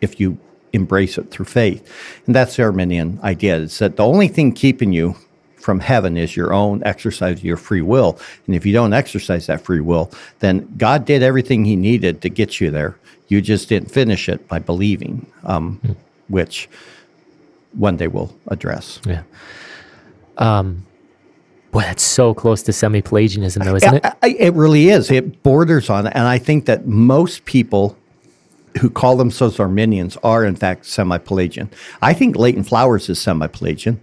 if 0.00 0.20
you 0.20 0.38
embrace 0.72 1.18
it 1.18 1.30
through 1.30 1.46
faith. 1.46 1.86
And 2.26 2.34
that's 2.34 2.56
the 2.56 2.62
Arminian 2.62 3.18
idea. 3.22 3.60
It's 3.60 3.78
that 3.78 3.96
the 3.96 4.04
only 4.04 4.28
thing 4.28 4.52
keeping 4.52 4.92
you 4.92 5.16
from 5.58 5.80
heaven 5.80 6.16
is 6.16 6.36
your 6.36 6.52
own 6.54 6.82
exercise 6.84 7.38
of 7.38 7.44
your 7.44 7.56
free 7.56 7.82
will. 7.82 8.18
And 8.46 8.54
if 8.54 8.64
you 8.64 8.72
don't 8.72 8.92
exercise 8.92 9.46
that 9.46 9.60
free 9.60 9.80
will, 9.80 10.10
then 10.38 10.72
God 10.78 11.04
did 11.04 11.22
everything 11.22 11.64
he 11.64 11.76
needed 11.76 12.22
to 12.22 12.30
get 12.30 12.60
you 12.60 12.70
there. 12.70 12.98
You 13.28 13.42
just 13.42 13.68
didn't 13.68 13.90
finish 13.90 14.28
it 14.28 14.48
by 14.48 14.58
believing, 14.58 15.30
um, 15.44 15.80
mm. 15.84 15.96
which 16.28 16.68
one 17.72 17.96
day 17.96 18.08
we'll 18.08 18.34
address. 18.48 19.00
Yeah. 19.06 19.22
Um, 20.40 20.86
boy, 21.70 21.82
that's 21.82 22.02
so 22.02 22.34
close 22.34 22.62
to 22.64 22.72
semi 22.72 23.02
Pelagianism, 23.02 23.64
though, 23.64 23.76
isn't 23.76 23.94
it? 23.94 24.14
It 24.22 24.54
really 24.54 24.88
is. 24.88 25.10
It 25.10 25.42
borders 25.42 25.88
on. 25.90 26.06
And 26.08 26.26
I 26.26 26.38
think 26.38 26.66
that 26.66 26.86
most 26.86 27.44
people 27.44 27.96
who 28.80 28.88
call 28.88 29.16
themselves 29.16 29.60
Arminians 29.60 30.16
are, 30.22 30.44
in 30.44 30.56
fact, 30.56 30.86
semi 30.86 31.18
Pelagian. 31.18 31.70
I 32.02 32.14
think 32.14 32.36
Leighton 32.36 32.64
Flowers 32.64 33.08
is 33.08 33.20
semi 33.20 33.46
Pelagian, 33.46 34.00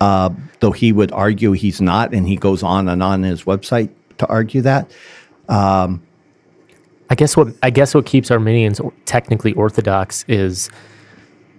uh, 0.00 0.30
though 0.60 0.72
he 0.72 0.92
would 0.92 1.12
argue 1.12 1.52
he's 1.52 1.80
not, 1.80 2.12
and 2.12 2.26
he 2.26 2.36
goes 2.36 2.62
on 2.62 2.88
and 2.88 3.02
on 3.02 3.24
in 3.24 3.30
his 3.30 3.44
website 3.44 3.90
to 4.18 4.26
argue 4.28 4.62
that. 4.62 4.90
Um, 5.48 6.02
I 7.08 7.14
guess 7.14 7.36
what 7.36 7.48
I 7.62 7.70
guess 7.70 7.94
what 7.94 8.06
keeps 8.06 8.30
Arminians 8.30 8.80
technically 9.04 9.52
orthodox 9.52 10.24
is 10.28 10.70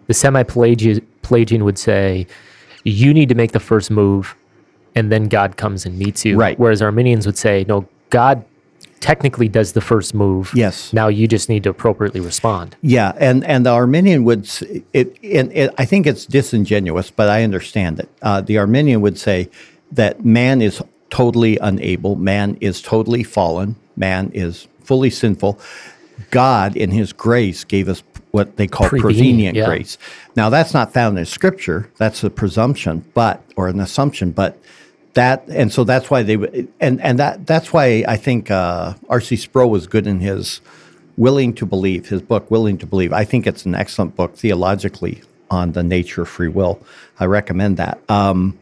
the 0.08 0.14
semi 0.14 0.44
Pelagian 0.44 1.64
would 1.64 1.78
say 1.78 2.28
you 2.84 3.14
need 3.14 3.30
to 3.30 3.36
make 3.36 3.52
the 3.52 3.60
first 3.60 3.92
move, 3.92 4.36
and 4.96 5.12
then 5.12 5.28
God 5.28 5.58
comes 5.58 5.86
and 5.86 5.98
meets 5.98 6.26
you. 6.26 6.38
Right. 6.38 6.58
Whereas 6.60 6.82
Arminians 6.82 7.26
would 7.26 7.38
say, 7.38 7.66
no, 7.68 7.88
God 8.10 8.44
technically 9.00 9.48
does 9.48 9.74
the 9.74 9.82
first 9.82 10.14
move. 10.14 10.52
Yes. 10.56 10.92
Now 10.94 11.08
you 11.08 11.28
just 11.28 11.50
need 11.50 11.64
to 11.64 11.70
appropriately 11.70 12.20
respond. 12.20 12.76
Yeah, 12.82 13.14
and 13.18 13.44
and 13.46 13.66
the 13.66 13.70
Arminian 13.70 14.24
would 14.24 14.50
it, 14.94 15.18
and 15.24 15.52
it, 15.52 15.74
I 15.78 15.86
think 15.86 16.08
it's 16.08 16.26
disingenuous, 16.26 17.12
but 17.12 17.30
I 17.30 17.44
understand 17.44 18.00
it. 18.00 18.10
Uh, 18.22 18.42
the 18.42 18.58
Arminian 18.58 19.02
would 19.02 19.18
say 19.18 19.50
that 19.92 20.26
man 20.26 20.62
is 20.62 20.82
totally 21.10 21.58
unable, 21.60 22.16
man 22.16 22.58
is 22.60 22.82
totally 22.82 23.24
fallen, 23.24 23.76
man 23.96 24.32
is 24.34 24.68
fully 24.84 25.10
sinful. 25.10 25.60
God, 26.32 26.76
in 26.76 26.92
His 26.92 27.14
grace, 27.14 27.64
gave 27.64 27.88
us 27.88 28.02
what 28.32 28.58
they 28.58 28.68
call 28.68 28.90
prevenient, 28.90 29.18
prevenient 29.18 29.58
yeah. 29.58 29.66
grace. 29.66 29.98
Now, 30.36 30.50
that's 30.50 30.74
not 30.74 30.94
found 30.94 31.18
in 31.18 31.26
Scripture. 31.26 31.90
That's 31.98 32.24
a 32.24 32.30
presumption, 32.30 33.06
but 33.14 33.42
or 33.56 33.68
an 33.68 33.80
assumption, 33.80 34.32
but 34.32 34.58
that 35.18 35.44
and 35.50 35.74
so 35.74 35.84
that's 35.84 36.12
why 36.12 36.22
they 36.22 36.36
and 36.80 37.02
and 37.02 37.18
that 37.20 37.48
that's 37.48 37.74
why 37.74 38.06
I 38.08 38.18
think 38.18 38.52
uh, 38.52 38.94
R.C. 39.10 39.36
Sproul 39.36 39.70
was 39.72 39.88
good 39.88 40.06
in 40.06 40.20
his 40.20 40.62
willing 41.18 41.54
to 41.56 41.66
believe 41.66 42.10
his 42.10 42.22
book 42.22 42.50
willing 42.52 42.78
to 42.78 42.86
believe. 42.86 43.12
I 43.12 43.26
think 43.26 43.48
it's 43.48 43.66
an 43.66 43.74
excellent 43.74 44.16
book 44.16 44.36
theologically 44.36 45.22
on 45.50 45.72
the 45.72 45.82
nature 45.82 46.22
of 46.22 46.30
free 46.30 46.48
will. 46.48 46.80
I 47.20 47.26
recommend 47.26 47.78
that. 47.78 48.00
Um, 48.10 48.60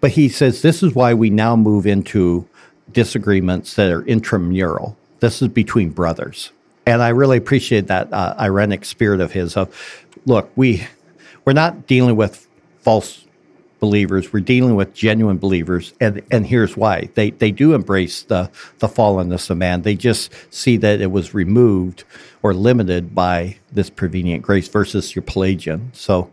but 0.00 0.10
he 0.12 0.28
says 0.28 0.60
this 0.60 0.82
is 0.82 0.94
why 0.94 1.14
we 1.14 1.30
now 1.30 1.56
move 1.56 1.86
into 1.86 2.46
disagreements 2.92 3.74
that 3.74 3.90
are 3.90 4.02
intramural. 4.02 4.96
This 5.20 5.40
is 5.40 5.48
between 5.48 5.90
brothers, 5.90 6.50
and 6.86 7.02
I 7.02 7.08
really 7.08 7.36
appreciate 7.36 7.88
that 7.88 8.12
uh, 8.12 8.34
irenic 8.38 8.84
spirit 8.84 9.20
of 9.20 9.32
his. 9.32 9.56
Of 9.56 9.74
look, 10.24 10.50
we 10.56 10.86
we're 11.44 11.52
not 11.52 11.86
dealing 11.86 12.16
with 12.16 12.46
false 12.80 13.26
believers. 13.80 14.32
We're 14.32 14.40
dealing 14.40 14.76
with 14.76 14.94
genuine 14.94 15.38
believers, 15.38 15.92
and 16.00 16.22
and 16.30 16.46
here's 16.46 16.76
why: 16.76 17.10
they 17.14 17.30
they 17.30 17.50
do 17.50 17.74
embrace 17.74 18.22
the 18.22 18.50
the 18.78 18.86
fallenness 18.88 19.50
of 19.50 19.58
man. 19.58 19.82
They 19.82 19.96
just 19.96 20.32
see 20.54 20.76
that 20.78 21.00
it 21.00 21.10
was 21.10 21.34
removed 21.34 22.04
or 22.42 22.54
limited 22.54 23.14
by 23.14 23.56
this 23.72 23.90
prevenient 23.90 24.42
grace 24.42 24.68
versus 24.68 25.16
your 25.16 25.22
Pelagian. 25.22 25.90
So, 25.92 26.30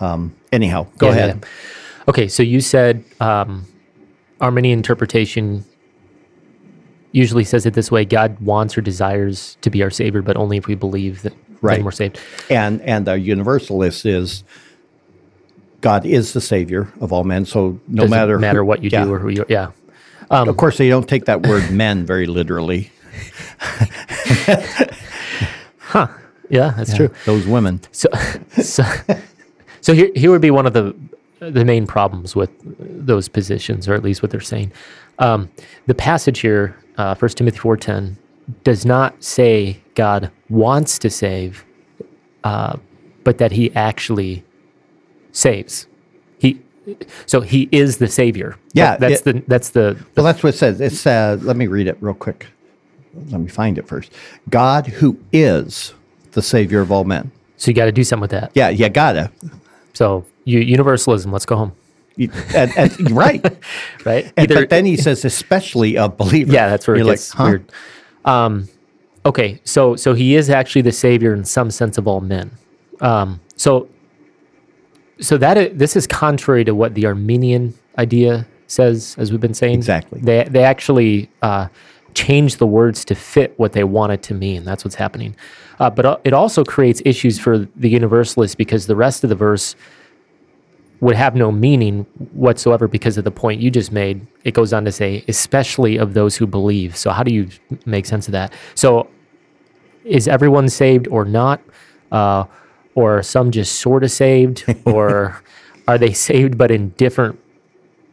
um, 0.00 0.34
anyhow, 0.52 0.88
go 0.98 1.08
yeah, 1.08 1.12
ahead. 1.12 1.38
Yeah. 1.40 1.48
Okay, 2.08 2.28
so 2.28 2.42
you 2.42 2.60
said 2.60 3.04
um, 3.20 3.66
Arminian 4.40 4.78
interpretation 4.78 5.64
usually 7.14 7.44
says 7.44 7.64
it 7.64 7.74
this 7.74 7.90
way: 7.90 8.04
God 8.04 8.38
wants 8.40 8.76
or 8.76 8.80
desires 8.80 9.56
to 9.62 9.70
be 9.70 9.82
our 9.82 9.90
Savior, 9.90 10.20
but 10.22 10.36
only 10.36 10.56
if 10.56 10.66
we 10.66 10.74
believe 10.74 11.22
that 11.22 11.32
right. 11.62 11.82
we're 11.82 11.90
saved. 11.90 12.20
And 12.50 12.82
and 12.82 13.06
the 13.06 13.18
Universalist 13.18 14.04
is 14.04 14.44
God 15.80 16.04
is 16.04 16.32
the 16.32 16.40
Savior 16.40 16.92
of 17.00 17.12
all 17.12 17.24
men. 17.24 17.46
So 17.46 17.80
no 17.88 18.02
Doesn't 18.02 18.10
matter 18.10 18.38
matter 18.38 18.60
who, 18.60 18.66
what 18.66 18.82
you 18.82 18.90
yeah. 18.90 19.04
do 19.04 19.12
or 19.12 19.18
who 19.18 19.28
you 19.30 19.44
yeah. 19.48 19.70
Um, 20.30 20.48
of 20.48 20.56
course, 20.56 20.78
they 20.78 20.88
don't 20.88 21.08
take 21.08 21.26
that 21.26 21.46
word 21.46 21.70
"men" 21.74 22.06
very 22.06 22.26
literally. 22.26 22.90
huh? 25.78 26.08
Yeah, 26.50 26.74
that's 26.76 26.90
yeah, 26.90 26.96
true. 26.96 27.10
Those 27.26 27.46
women. 27.46 27.80
So, 27.92 28.08
so, 28.60 28.84
so 29.80 29.94
here, 29.94 30.10
here 30.14 30.30
would 30.30 30.40
be 30.40 30.50
one 30.50 30.66
of 30.66 30.72
the 30.72 30.94
the 31.40 31.64
main 31.64 31.86
problems 31.86 32.34
with 32.34 32.50
those 33.06 33.28
positions, 33.28 33.86
or 33.86 33.94
at 33.94 34.02
least 34.02 34.22
what 34.22 34.30
they're 34.30 34.40
saying. 34.40 34.72
Um, 35.18 35.50
the 35.86 35.94
passage 35.94 36.40
here, 36.40 36.76
uh, 36.96 37.14
First 37.14 37.36
Timothy 37.38 37.58
four 37.58 37.76
ten, 37.76 38.16
does 38.62 38.84
not 38.84 39.22
say 39.22 39.80
God 39.94 40.30
wants 40.48 40.98
to 41.00 41.10
save, 41.10 41.64
uh, 42.44 42.76
but 43.24 43.38
that 43.38 43.52
He 43.52 43.74
actually 43.74 44.44
saves. 45.32 45.86
He 46.38 46.60
so 47.26 47.40
he 47.40 47.68
is 47.72 47.98
the 47.98 48.08
savior. 48.08 48.56
Yeah, 48.72 48.96
that, 48.96 49.00
that's 49.00 49.20
it, 49.20 49.24
the 49.24 49.44
that's 49.46 49.70
the, 49.70 49.96
the, 50.14 50.22
well. 50.22 50.24
That's 50.24 50.42
what 50.42 50.54
it 50.54 50.58
says. 50.58 50.80
It's 50.80 51.06
uh, 51.06 51.38
let 51.40 51.56
me 51.56 51.66
read 51.66 51.86
it 51.86 51.96
real 52.00 52.14
quick. 52.14 52.46
Let 53.30 53.40
me 53.40 53.48
find 53.48 53.78
it 53.78 53.86
first. 53.86 54.12
God, 54.50 54.86
who 54.86 55.18
is 55.32 55.94
the 56.32 56.42
savior 56.42 56.80
of 56.80 56.92
all 56.92 57.04
men. 57.04 57.30
So 57.56 57.70
you 57.70 57.74
got 57.74 57.86
to 57.86 57.92
do 57.92 58.04
something 58.04 58.22
with 58.22 58.32
that. 58.32 58.50
Yeah, 58.54 58.68
you 58.68 58.88
gotta. 58.88 59.30
So 59.92 60.26
you, 60.44 60.58
universalism. 60.60 61.32
Let's 61.32 61.46
go 61.46 61.56
home. 61.56 61.72
And, 62.16 62.72
and, 62.76 63.10
right, 63.10 63.42
right. 64.04 64.32
And, 64.36 64.50
Either, 64.50 64.62
but 64.62 64.70
then 64.70 64.84
he 64.84 64.96
says, 64.96 65.24
especially 65.24 65.96
a 65.96 66.08
believer. 66.08 66.52
Yeah, 66.52 66.68
that's 66.68 66.86
where 66.86 66.96
You're 66.96 67.06
it 67.06 67.10
gets 67.10 67.34
like, 67.34 67.38
huh? 67.38 67.44
weird. 67.44 67.72
Um, 68.24 68.68
okay, 69.26 69.60
so 69.64 69.96
so 69.96 70.14
he 70.14 70.34
is 70.34 70.50
actually 70.50 70.82
the 70.82 70.92
savior 70.92 71.34
in 71.34 71.44
some 71.44 71.70
sense 71.70 71.98
of 71.98 72.06
all 72.06 72.20
men. 72.20 72.50
Um, 73.00 73.40
so 73.56 73.88
so 75.20 75.38
that 75.38 75.78
this 75.78 75.96
is 75.96 76.06
contrary 76.06 76.64
to 76.64 76.74
what 76.74 76.94
the 76.94 77.06
Arminian 77.06 77.74
idea 77.98 78.46
says, 78.66 79.14
as 79.18 79.30
we've 79.30 79.40
been 79.40 79.54
saying. 79.54 79.74
Exactly. 79.74 80.20
They 80.20 80.44
they 80.44 80.64
actually 80.64 81.30
uh, 81.42 81.68
change 82.14 82.56
the 82.56 82.66
words 82.66 83.04
to 83.06 83.14
fit 83.14 83.58
what 83.58 83.72
they 83.72 83.84
want 83.84 84.12
it 84.12 84.22
to 84.24 84.34
mean. 84.34 84.64
That's 84.64 84.84
what's 84.84 84.94
happening. 84.94 85.36
Uh, 85.78 85.90
but 85.90 86.06
uh, 86.06 86.18
it 86.24 86.32
also 86.32 86.64
creates 86.64 87.02
issues 87.04 87.38
for 87.38 87.58
the 87.58 87.88
universalists 87.88 88.54
because 88.54 88.86
the 88.86 88.96
rest 88.96 89.24
of 89.24 89.30
the 89.30 89.36
verse 89.36 89.74
would 91.04 91.16
have 91.16 91.34
no 91.34 91.52
meaning 91.52 92.06
whatsoever 92.32 92.88
because 92.88 93.18
of 93.18 93.24
the 93.24 93.30
point 93.30 93.60
you 93.60 93.70
just 93.70 93.92
made. 93.92 94.26
It 94.44 94.54
goes 94.54 94.72
on 94.72 94.84
to 94.86 94.92
say, 94.92 95.22
especially 95.28 95.98
of 95.98 96.14
those 96.14 96.36
who 96.36 96.46
believe. 96.46 96.96
So 96.96 97.10
how 97.10 97.22
do 97.22 97.32
you 97.32 97.48
make 97.84 98.06
sense 98.06 98.26
of 98.26 98.32
that? 98.32 98.52
So 98.74 99.08
is 100.04 100.26
everyone 100.26 100.68
saved 100.68 101.06
or 101.08 101.24
not? 101.24 101.60
Uh, 102.10 102.44
or 102.94 103.18
are 103.18 103.22
some 103.22 103.50
just 103.50 103.80
sort 103.80 104.04
of 104.04 104.10
saved 104.10 104.64
or 104.84 105.42
are 105.86 105.98
they 105.98 106.12
saved 106.12 106.56
but 106.56 106.70
in 106.70 106.90
different 106.90 107.38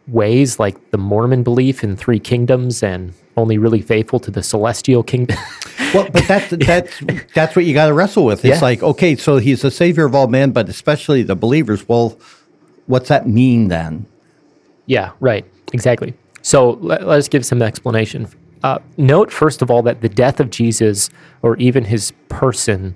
ways 0.08 0.60
like 0.60 0.92
the 0.92 0.98
mormon 0.98 1.44
belief 1.44 1.84
in 1.84 1.96
three 1.96 2.20
kingdoms 2.20 2.84
and 2.84 3.14
only 3.38 3.58
really 3.58 3.82
faithful 3.82 4.20
to 4.20 4.32
the 4.32 4.44
celestial 4.44 5.04
kingdom 5.04 5.38
well 5.94 6.10
but 6.12 6.28
that's 6.28 6.50
that's 6.66 7.00
that's 7.34 7.56
what 7.56 7.64
you 7.64 7.74
got 7.74 7.88
to 7.88 7.94
wrestle 7.94 8.26
with 8.26 8.44
it's 8.44 8.56
yeah. 8.56 8.62
like 8.62 8.84
okay 8.84 9.16
so 9.16 9.38
he's 9.38 9.62
the 9.62 9.72
savior 9.72 10.06
of 10.06 10.16
all 10.16 10.28
men 10.28 10.52
but 10.52 10.68
especially 10.68 11.24
the 11.24 11.36
believers 11.36 11.88
well 11.88 12.18
what's 12.92 13.10
that 13.10 13.28
mean 13.28 13.68
then 13.70 14.06
yeah 14.86 15.12
right 15.20 15.46
exactly 15.74 16.14
so 16.42 16.72
let, 16.82 17.02
us 17.04 17.28
give 17.28 17.46
some 17.46 17.62
explanation 17.62 18.28
uh, 18.64 18.80
note 18.98 19.32
first 19.32 19.62
of 19.62 19.72
all 19.72 19.82
that 19.82 20.02
the 20.02 20.10
death 20.10 20.40
of 20.40 20.50
jesus 20.50 21.10
or 21.42 21.58
even 21.58 21.86
his 21.86 22.14
person 22.30 22.96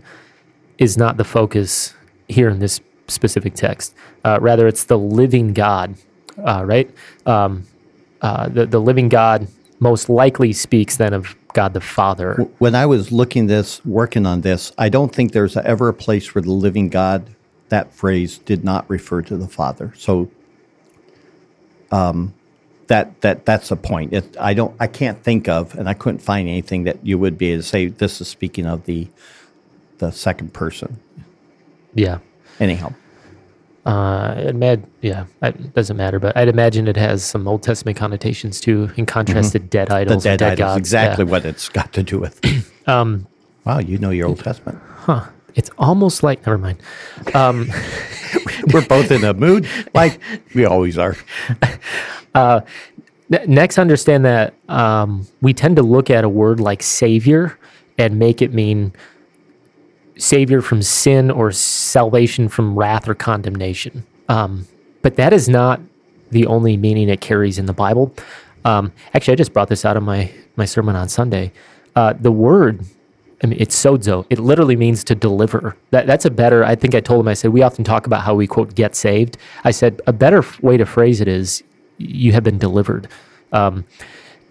is 0.78 0.98
not 0.98 1.18
the 1.18 1.24
focus 1.24 1.94
here 2.28 2.50
in 2.50 2.60
this 2.60 2.82
specific 3.08 3.54
text. 3.54 3.96
Uh, 4.24 4.40
rather, 4.42 4.68
it's 4.68 4.86
the 4.86 4.98
living 4.98 5.54
God, 5.54 5.96
uh, 6.46 6.64
right? 6.66 6.90
Um, 7.26 7.66
uh, 8.22 8.50
the 8.50 8.66
the 8.66 8.80
living 8.80 9.10
God 9.10 9.48
most 9.80 10.10
likely 10.10 10.54
speaks 10.54 10.98
then 10.98 11.14
of 11.14 11.36
God 11.54 11.74
the 11.74 11.82
Father. 11.82 12.36
When 12.60 12.76
I 12.76 12.86
was 12.86 13.12
looking 13.12 13.48
this, 13.48 13.84
working 13.86 14.26
on 14.26 14.42
this, 14.42 14.72
I 14.78 14.90
don't 14.90 15.14
think 15.14 15.32
there's 15.32 15.58
ever 15.58 15.90
a 15.90 15.94
place 15.94 16.34
where 16.34 16.42
the 16.42 16.52
living 16.52 16.90
God 16.90 17.30
that 17.70 17.94
phrase 17.94 18.38
did 18.38 18.64
not 18.64 18.90
refer 18.90 19.22
to 19.24 19.38
the 19.38 19.48
Father. 19.48 19.94
So, 19.98 20.30
um, 21.92 22.34
that 22.88 23.20
that 23.22 23.46
that's 23.46 23.70
the 23.70 23.76
point. 23.76 24.14
It, 24.14 24.38
I 24.40 24.54
don't, 24.54 24.76
I 24.80 24.88
can't 24.88 25.22
think 25.24 25.48
of, 25.50 25.76
and 25.76 25.90
I 25.90 25.94
couldn't 25.94 26.20
find 26.20 26.48
anything 26.48 26.84
that 26.84 27.04
you 27.06 27.18
would 27.18 27.38
be 27.38 27.52
able 27.52 27.64
to 27.64 27.68
say 27.68 27.88
this 27.88 28.22
is 28.22 28.28
speaking 28.28 28.66
of 28.68 28.86
the 28.86 29.08
the 29.98 30.12
second 30.12 30.54
person. 30.54 31.00
Yeah. 31.96 32.20
Anyhow, 32.60 32.94
Uh, 33.86 34.36
it 34.38 34.56
mad, 34.56 34.84
yeah, 35.02 35.26
it 35.42 35.74
doesn't 35.74 35.98
matter, 35.98 36.20
but 36.20 36.36
I'd 36.38 36.48
imagine 36.48 36.88
it 36.88 36.98
has 36.98 37.24
some 37.24 37.48
Old 37.48 37.64
Testament 37.64 37.98
connotations 37.98 38.60
too, 38.62 38.90
in 38.98 39.06
contrast 39.06 39.54
to 39.54 39.60
dead 39.60 39.90
Mm-hmm. 39.90 40.10
the 40.10 40.16
dead 40.18 40.40
dead 40.40 40.52
idols, 40.54 40.58
gods. 40.70 40.78
exactly 40.78 41.26
Yeah. 41.26 41.32
what 41.32 41.46
it's 41.46 41.70
got 41.70 41.92
to 41.94 42.04
do 42.04 42.20
with. 42.20 42.40
Um, 42.88 43.26
wow, 43.66 43.80
you 43.80 43.98
know 43.98 44.12
your 44.12 44.28
Old 44.28 44.40
Testament. 44.42 44.78
huh. 44.96 45.26
It's 45.56 45.70
almost 45.78 46.24
like 46.24 46.46
never 46.46 46.58
mind. 46.58 46.80
Um, 47.34 47.70
We're 48.74 48.86
both 48.86 49.12
in 49.12 49.24
a 49.24 49.34
mood 49.34 49.68
like 49.94 50.20
we 50.54 50.66
always 50.66 50.98
are. 50.98 51.16
Ne- 53.30 53.46
next, 53.48 53.78
understand 53.78 54.26
that 54.26 54.54
um, 54.70 55.28
we 55.42 55.54
tend 55.54 55.78
to 55.78 55.82
look 55.82 56.10
at 56.10 56.24
a 56.24 56.30
word 56.30 56.60
like 56.60 56.84
savior 56.84 57.58
and 57.98 58.20
make 58.20 58.42
it 58.42 58.54
mean 58.54 58.94
savior 60.18 60.62
from 60.62 60.82
sin 60.82 61.32
or 61.32 61.52
salvation 61.52 62.48
from 62.48 62.76
wrath 62.76 63.08
or 63.08 63.16
condemnation. 63.16 64.06
Um, 64.30 64.68
but 65.02 65.16
that 65.16 65.34
is 65.34 65.50
not 65.50 65.82
the 66.32 66.46
only 66.46 66.78
meaning 66.78 67.10
it 67.10 67.22
carries 67.22 67.58
in 67.58 67.66
the 67.66 67.74
Bible. 67.74 68.14
Um, 68.64 68.92
actually, 69.14 69.34
I 69.34 69.36
just 69.36 69.54
brought 69.54 69.70
this 69.70 69.86
out 69.86 69.98
of 69.98 70.04
my, 70.04 70.32
my 70.56 70.66
sermon 70.66 70.96
on 70.96 71.10
Sunday. 71.10 71.52
Uh, 71.96 72.14
the 72.14 72.32
word, 72.32 72.86
I 73.44 73.48
mean, 73.48 73.58
it's 73.60 73.76
sozo. 73.76 74.26
It 74.30 74.40
literally 74.40 74.76
means 74.76 75.04
to 75.06 75.16
deliver. 75.16 75.76
That, 75.92 76.08
that's 76.08 76.26
a 76.26 76.32
better, 76.32 76.64
I 76.64 76.76
think 76.76 76.96
I 76.96 77.02
told 77.02 77.22
him, 77.22 77.28
I 77.28 77.34
said, 77.34 77.52
we 77.52 77.62
often 77.62 77.84
talk 77.84 78.08
about 78.08 78.22
how 78.22 78.34
we, 78.34 78.48
quote, 78.48 78.76
get 78.76 78.96
saved. 78.96 79.38
I 79.64 79.72
said, 79.72 80.02
a 80.08 80.14
better 80.14 80.44
way 80.62 80.78
to 80.78 80.86
phrase 80.86 81.22
it 81.22 81.28
is, 81.28 81.64
you 81.98 82.32
have 82.32 82.44
been 82.44 82.58
delivered. 82.58 83.08
Um, 83.52 83.86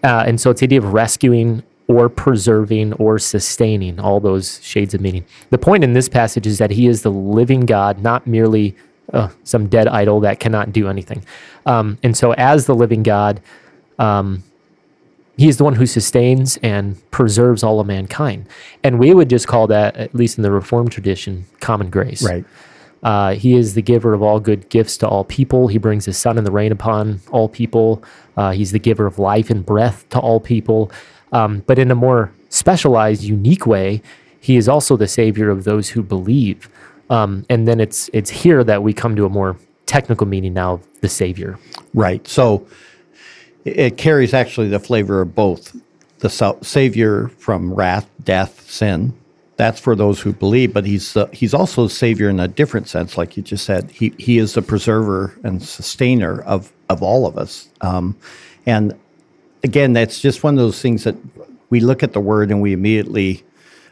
uh, 0.03 0.23
and 0.27 0.39
so 0.39 0.51
it's 0.51 0.61
the 0.61 0.65
idea 0.65 0.79
of 0.79 0.93
rescuing 0.93 1.63
or 1.87 2.09
preserving 2.09 2.93
or 2.93 3.19
sustaining, 3.19 3.99
all 3.99 4.19
those 4.19 4.63
shades 4.63 4.93
of 4.93 5.01
meaning. 5.01 5.25
The 5.49 5.57
point 5.57 5.83
in 5.83 5.93
this 5.93 6.09
passage 6.09 6.47
is 6.47 6.57
that 6.57 6.71
he 6.71 6.87
is 6.87 7.01
the 7.01 7.11
living 7.11 7.61
God, 7.61 8.01
not 8.01 8.25
merely 8.25 8.75
uh, 9.13 9.29
some 9.43 9.67
dead 9.67 9.87
idol 9.87 10.19
that 10.21 10.39
cannot 10.39 10.71
do 10.71 10.89
anything. 10.89 11.23
Um, 11.65 11.97
and 12.01 12.17
so, 12.17 12.33
as 12.33 12.65
the 12.65 12.73
living 12.73 13.03
God, 13.03 13.41
um, 13.99 14.43
he 15.37 15.47
is 15.47 15.57
the 15.57 15.63
one 15.63 15.75
who 15.75 15.85
sustains 15.85 16.57
and 16.57 16.99
preserves 17.11 17.63
all 17.63 17.79
of 17.79 17.87
mankind. 17.87 18.47
And 18.83 18.99
we 18.99 19.13
would 19.13 19.29
just 19.29 19.47
call 19.47 19.67
that, 19.67 19.97
at 19.97 20.15
least 20.15 20.37
in 20.37 20.43
the 20.43 20.51
Reformed 20.51 20.91
tradition, 20.91 21.45
common 21.59 21.89
grace. 21.89 22.23
Right. 22.23 22.45
Uh, 23.03 23.33
he 23.35 23.53
is 23.55 23.75
the 23.75 23.81
giver 23.81 24.13
of 24.13 24.23
all 24.23 24.39
good 24.39 24.67
gifts 24.69 24.97
to 24.97 25.07
all 25.07 25.23
people. 25.23 25.67
He 25.67 25.77
brings 25.77 26.05
his 26.05 26.17
sun 26.17 26.37
and 26.37 26.47
the 26.47 26.51
rain 26.51 26.71
upon 26.71 27.21
all 27.31 27.47
people. 27.47 28.03
Uh, 28.35 28.51
he's 28.51 28.71
the 28.71 28.79
giver 28.79 29.05
of 29.05 29.19
life 29.19 29.49
and 29.49 29.65
breath 29.65 30.09
to 30.09 30.19
all 30.19 30.39
people. 30.39 30.91
Um, 31.31 31.63
but 31.67 31.77
in 31.77 31.91
a 31.91 31.95
more 31.95 32.31
specialized, 32.49 33.21
unique 33.21 33.67
way, 33.67 34.01
he 34.39 34.57
is 34.57 34.67
also 34.67 34.97
the 34.97 35.07
savior 35.07 35.49
of 35.49 35.65
those 35.65 35.89
who 35.89 36.01
believe. 36.01 36.69
Um, 37.09 37.45
and 37.49 37.67
then 37.67 37.79
it's 37.79 38.09
it's 38.13 38.29
here 38.29 38.63
that 38.63 38.81
we 38.81 38.93
come 38.93 39.15
to 39.15 39.25
a 39.25 39.29
more 39.29 39.57
technical 39.85 40.25
meaning 40.25 40.53
now 40.53 40.73
of 40.73 41.01
the 41.01 41.09
savior. 41.09 41.59
Right. 41.93 42.27
So 42.27 42.65
it, 43.65 43.97
carries 43.97 44.33
actually 44.33 44.69
the 44.69 44.79
flavor 44.79 45.21
of 45.21 45.35
both 45.35 45.75
the 46.19 46.29
savior 46.61 47.27
from 47.39 47.73
wrath, 47.73 48.09
death, 48.23 48.69
sin. 48.69 49.13
That's 49.57 49.79
for 49.79 49.95
those 49.95 50.19
who 50.21 50.33
believe, 50.33 50.73
but 50.73 50.85
he's 50.85 51.17
he's 51.31 51.53
also 51.53 51.85
a 51.85 51.89
savior 51.89 52.29
in 52.29 52.39
a 52.39 52.47
different 52.47 52.89
sense, 52.89 53.17
like 53.17 53.37
you 53.37 53.43
just 53.43 53.65
said. 53.65 53.89
He 53.89 54.13
he 54.17 54.37
is 54.37 54.53
the 54.53 54.61
preserver 54.61 55.37
and 55.43 55.63
sustainer 55.63 56.41
of 56.41 56.71
of 56.89 57.01
all 57.01 57.25
of 57.25 57.37
us. 57.37 57.69
Um, 57.81 58.17
and 58.65 58.93
again, 59.63 59.93
that's 59.93 60.21
just 60.21 60.43
one 60.43 60.55
of 60.55 60.59
those 60.59 60.81
things 60.81 61.03
that 61.05 61.15
we 61.69 61.79
look 61.79 62.03
at 62.03 62.13
the 62.13 62.19
word 62.19 62.51
and 62.51 62.61
we 62.61 62.73
immediately. 62.73 63.43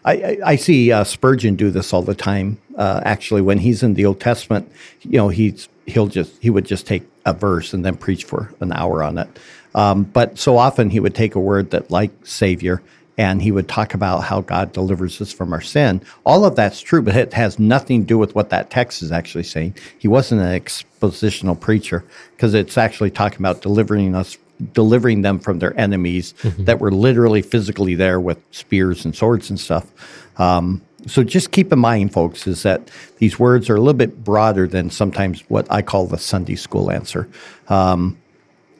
I, 0.05 0.13
I, 0.13 0.37
I 0.45 0.55
see 0.57 0.91
uh, 0.91 1.05
Spurgeon 1.05 1.55
do 1.55 1.71
this 1.71 1.93
all 1.93 2.01
the 2.01 2.15
time. 2.15 2.57
Uh, 2.77 2.99
actually, 3.05 3.41
when 3.41 3.59
he's 3.59 3.83
in 3.83 3.93
the 3.93 4.05
Old 4.05 4.19
Testament, 4.19 4.69
you 5.01 5.17
know, 5.17 5.29
he's 5.29 5.69
he'll 5.85 6.07
just 6.07 6.41
he 6.41 6.49
would 6.49 6.65
just 6.65 6.85
take 6.85 7.03
a 7.25 7.33
verse 7.33 7.73
and 7.73 7.85
then 7.85 7.95
preach 7.95 8.25
for 8.25 8.53
an 8.59 8.73
hour 8.73 9.01
on 9.03 9.17
it. 9.17 9.27
Um, 9.75 10.03
but 10.03 10.37
so 10.37 10.57
often 10.57 10.89
he 10.89 10.99
would 10.99 11.15
take 11.15 11.35
a 11.35 11.39
word 11.39 11.71
that 11.71 11.89
like 11.91 12.11
Savior 12.23 12.81
and 13.17 13.41
he 13.41 13.51
would 13.51 13.67
talk 13.67 13.93
about 13.93 14.21
how 14.21 14.41
God 14.41 14.73
delivers 14.73 15.21
us 15.21 15.31
from 15.31 15.53
our 15.53 15.61
sin. 15.61 16.01
All 16.25 16.45
of 16.45 16.55
that's 16.55 16.81
true, 16.81 17.01
but 17.01 17.15
it 17.15 17.33
has 17.33 17.59
nothing 17.59 18.01
to 18.01 18.07
do 18.07 18.17
with 18.17 18.33
what 18.33 18.49
that 18.49 18.69
text 18.69 19.03
is 19.03 19.11
actually 19.11 19.43
saying. 19.43 19.75
He 19.99 20.07
wasn't 20.07 20.41
an 20.41 20.59
expositional 20.59 21.59
preacher 21.59 22.03
because 22.31 22.53
it's 22.53 22.77
actually 22.77 23.11
talking 23.11 23.39
about 23.39 23.61
delivering 23.61 24.15
us, 24.15 24.37
delivering 24.73 25.21
them 25.21 25.39
from 25.39 25.59
their 25.59 25.79
enemies 25.79 26.33
that 26.59 26.79
were 26.79 26.91
literally 26.91 27.41
physically 27.41 27.95
there 27.95 28.19
with 28.19 28.39
spears 28.51 29.05
and 29.05 29.15
swords 29.15 29.49
and 29.49 29.59
stuff. 29.59 29.91
Um, 30.39 30.81
so 31.05 31.23
just 31.23 31.51
keep 31.51 31.71
in 31.71 31.79
mind, 31.79 32.13
folks, 32.13 32.47
is 32.47 32.63
that 32.63 32.89
these 33.17 33.37
words 33.37 33.69
are 33.69 33.75
a 33.75 33.79
little 33.79 33.93
bit 33.93 34.23
broader 34.23 34.67
than 34.67 34.89
sometimes 34.89 35.41
what 35.49 35.67
I 35.69 35.81
call 35.81 36.07
the 36.07 36.17
Sunday 36.17 36.55
school 36.55 36.89
answer. 36.89 37.27
Um, 37.67 38.17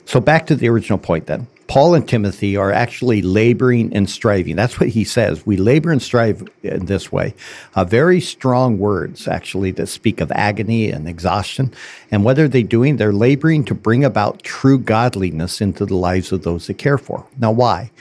so 0.05 0.19
back 0.19 0.47
to 0.47 0.55
the 0.55 0.69
original 0.69 0.99
point 0.99 1.27
then. 1.27 1.47
Paul 1.67 1.95
and 1.95 2.07
Timothy 2.07 2.55
are 2.55 2.71
actually 2.71 3.21
laboring 3.21 3.95
and 3.95 4.07
striving. 4.09 4.55
That's 4.55 4.79
what 4.79 4.89
he 4.89 5.03
says. 5.03 5.45
We 5.45 5.57
labor 5.57 5.91
and 5.91 6.01
strive 6.01 6.47
in 6.61 6.85
this 6.85 7.11
way. 7.11 7.33
Uh, 7.73 7.83
very 7.83 8.19
strong 8.19 8.77
words, 8.77 9.27
actually, 9.27 9.71
that 9.71 9.87
speak 9.87 10.21
of 10.21 10.31
agony 10.33 10.91
and 10.91 11.07
exhaustion. 11.07 11.73
And 12.11 12.23
what 12.23 12.37
are 12.37 12.47
they 12.47 12.63
doing? 12.63 12.97
They're 12.97 13.13
laboring 13.13 13.65
to 13.65 13.73
bring 13.73 14.03
about 14.03 14.43
true 14.43 14.77
godliness 14.77 15.61
into 15.61 15.85
the 15.85 15.95
lives 15.95 16.31
of 16.31 16.43
those 16.43 16.67
they 16.67 16.73
care 16.73 16.97
for. 16.97 17.25
Now, 17.39 17.51
why? 17.51 17.91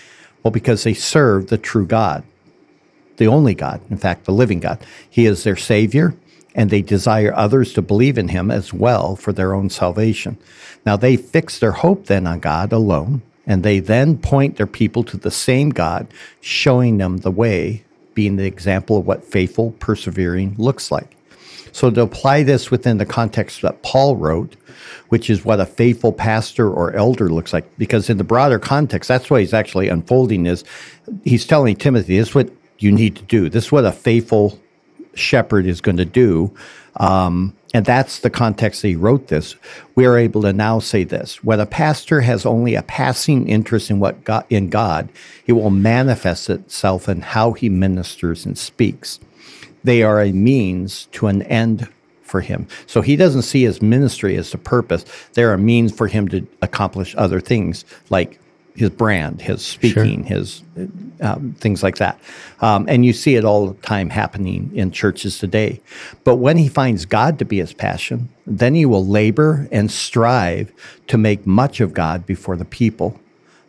Well, 0.43 0.51
because 0.51 0.83
they 0.83 0.95
serve 0.95 1.47
the 1.47 1.57
true 1.57 1.87
God, 1.87 2.25
the 3.17 3.29
only 3.29 3.55
God, 3.55 3.81
in 3.91 3.97
fact, 3.97 4.25
the 4.25 4.33
living 4.33 4.61
God. 4.61 4.85
He 5.09 5.25
is 5.25 5.45
their 5.45 5.57
Savior, 5.57 6.15
and 6.55 6.71
they 6.71 6.83
desire 6.83 7.35
others 7.35 7.73
to 7.75 7.83
believe 7.83 8.19
in 8.19 8.29
Him 8.29 8.51
as 8.51 8.73
well 8.73 9.17
for 9.17 9.33
their 9.33 9.55
own 9.55 9.71
salvation. 9.71 10.39
Now, 10.85 10.97
they 10.97 11.17
fix 11.17 11.59
their 11.59 11.73
hope 11.73 12.07
then 12.07 12.27
on 12.27 12.41
God 12.41 12.73
alone, 12.73 13.23
and 13.47 13.63
they 13.63 13.81
then 13.81 14.19
point 14.19 14.57
their 14.57 14.67
people 14.67 15.03
to 15.05 15.17
the 15.17 15.31
same 15.31 15.71
God, 15.71 16.07
showing 16.41 16.99
them 16.99 17.19
the 17.19 17.31
way, 17.31 17.85
being 18.15 18.37
the 18.37 18.47
example 18.47 18.99
of 18.99 19.07
what 19.07 19.25
faithful 19.25 19.73
persevering 19.79 20.55
looks 20.59 20.91
like. 20.91 21.17
So, 21.73 21.91
to 21.91 22.03
apply 22.03 22.43
this 22.43 22.71
within 22.71 22.99
the 22.99 23.07
context 23.07 23.63
that 23.63 23.83
Paul 23.83 24.17
wrote, 24.17 24.57
which 25.09 25.31
is 25.31 25.45
what 25.45 25.61
a 25.61 25.67
faithful 25.67 26.13
pastor 26.13 26.71
or 26.71 26.95
elder 26.95 27.31
looks 27.31 27.53
like, 27.53 27.79
because 27.79 28.11
in 28.11 28.19
the 28.19 28.25
broader 28.25 28.59
context, 28.59 29.09
that's 29.09 29.31
what 29.31 29.41
he's 29.41 29.55
actually 29.55 29.89
unfolding 29.89 30.47
is 30.47 30.65
he's 31.25 31.47
telling 31.47 31.77
Timothy, 31.77 32.19
this 32.19 32.29
is 32.29 32.35
what 32.35 32.51
you 32.79 32.93
need 32.93 33.17
to 33.17 33.23
do. 33.23 33.49
This 33.49 33.67
is 33.67 33.73
what 33.73 33.85
a 33.87 33.93
faithful 33.93 34.59
shepherd 35.15 35.67
is 35.67 35.81
going 35.81 35.97
to 35.97 36.05
do. 36.05 36.53
Um, 36.97 37.55
and 37.75 37.87
that's 37.87 38.19
the 38.19 38.31
context 38.31 38.83
that 38.83 38.89
he 38.89 38.97
wrote 38.97 39.29
this. 39.29 39.57
We 39.95 40.05
are 40.05 40.19
able 40.19 40.43
to 40.43 40.53
now 40.53 40.79
say 40.79 41.05
this: 41.05 41.43
when 41.43 41.59
a 41.59 41.67
pastor 41.67 42.21
has 42.21 42.45
only 42.45 42.75
a 42.75 42.83
passing 42.83 43.49
interest 43.49 43.91
in 43.91 43.99
what 43.99 44.25
God, 44.25 44.45
in 44.51 44.69
God, 44.69 45.09
it 45.47 45.53
will 45.53 45.71
manifest 45.71 46.51
itself 46.51 47.09
in 47.09 47.23
how 47.23 47.53
he 47.53 47.69
ministers 47.69 48.45
and 48.45 48.59
speaks. 48.59 49.21
They 49.85 50.03
are 50.03 50.21
a 50.21 50.33
means 50.33 51.07
to 51.13 51.27
an 51.29 51.43
end 51.43 51.89
for 52.23 52.41
him. 52.41 52.67
So 52.87 53.03
he 53.03 53.17
doesn't 53.17 53.43
see 53.43 53.63
his 53.63 53.83
ministry 53.83 54.37
as 54.37 54.53
the 54.53 54.59
purpose. 54.59 55.05
They're 55.35 55.53
a 55.53 55.59
means 55.59 55.93
for 55.93 56.07
him 56.07 56.29
to 56.29 56.47
accomplish 56.63 57.15
other 57.19 57.41
things 57.41 57.85
like 58.09 58.39
his 58.75 58.91
brand, 58.91 59.43
his 59.43 59.65
speaking, 59.65 60.25
his 60.25 60.63
um, 61.21 61.55
things 61.59 61.83
like 61.83 61.97
that. 61.97 62.19
Um, 62.61 62.87
and 62.89 63.05
you 63.05 63.13
see 63.13 63.37
it 63.37 63.45
all 63.45 63.69
the 63.69 63.81
time 63.83 64.11
happening 64.11 64.71
in 64.75 64.91
churches 64.91 65.39
today. 65.39 65.81
But 66.25 66.37
when 66.37 66.57
he 66.57 66.69
finds 66.69 67.05
God 67.05 67.39
to 67.39 67.45
be 67.45 67.59
his 67.59 67.73
passion, 67.73 68.29
then 68.47 68.75
he 68.75 68.87
will 68.87 69.07
labor 69.07 69.69
and 69.71 69.91
strive 69.91 70.73
to 71.09 71.19
make 71.19 71.47
much 71.47 71.81
of 71.81 71.93
God 71.93 72.27
before 72.27 72.57
the 72.57 72.65
people. 72.65 73.21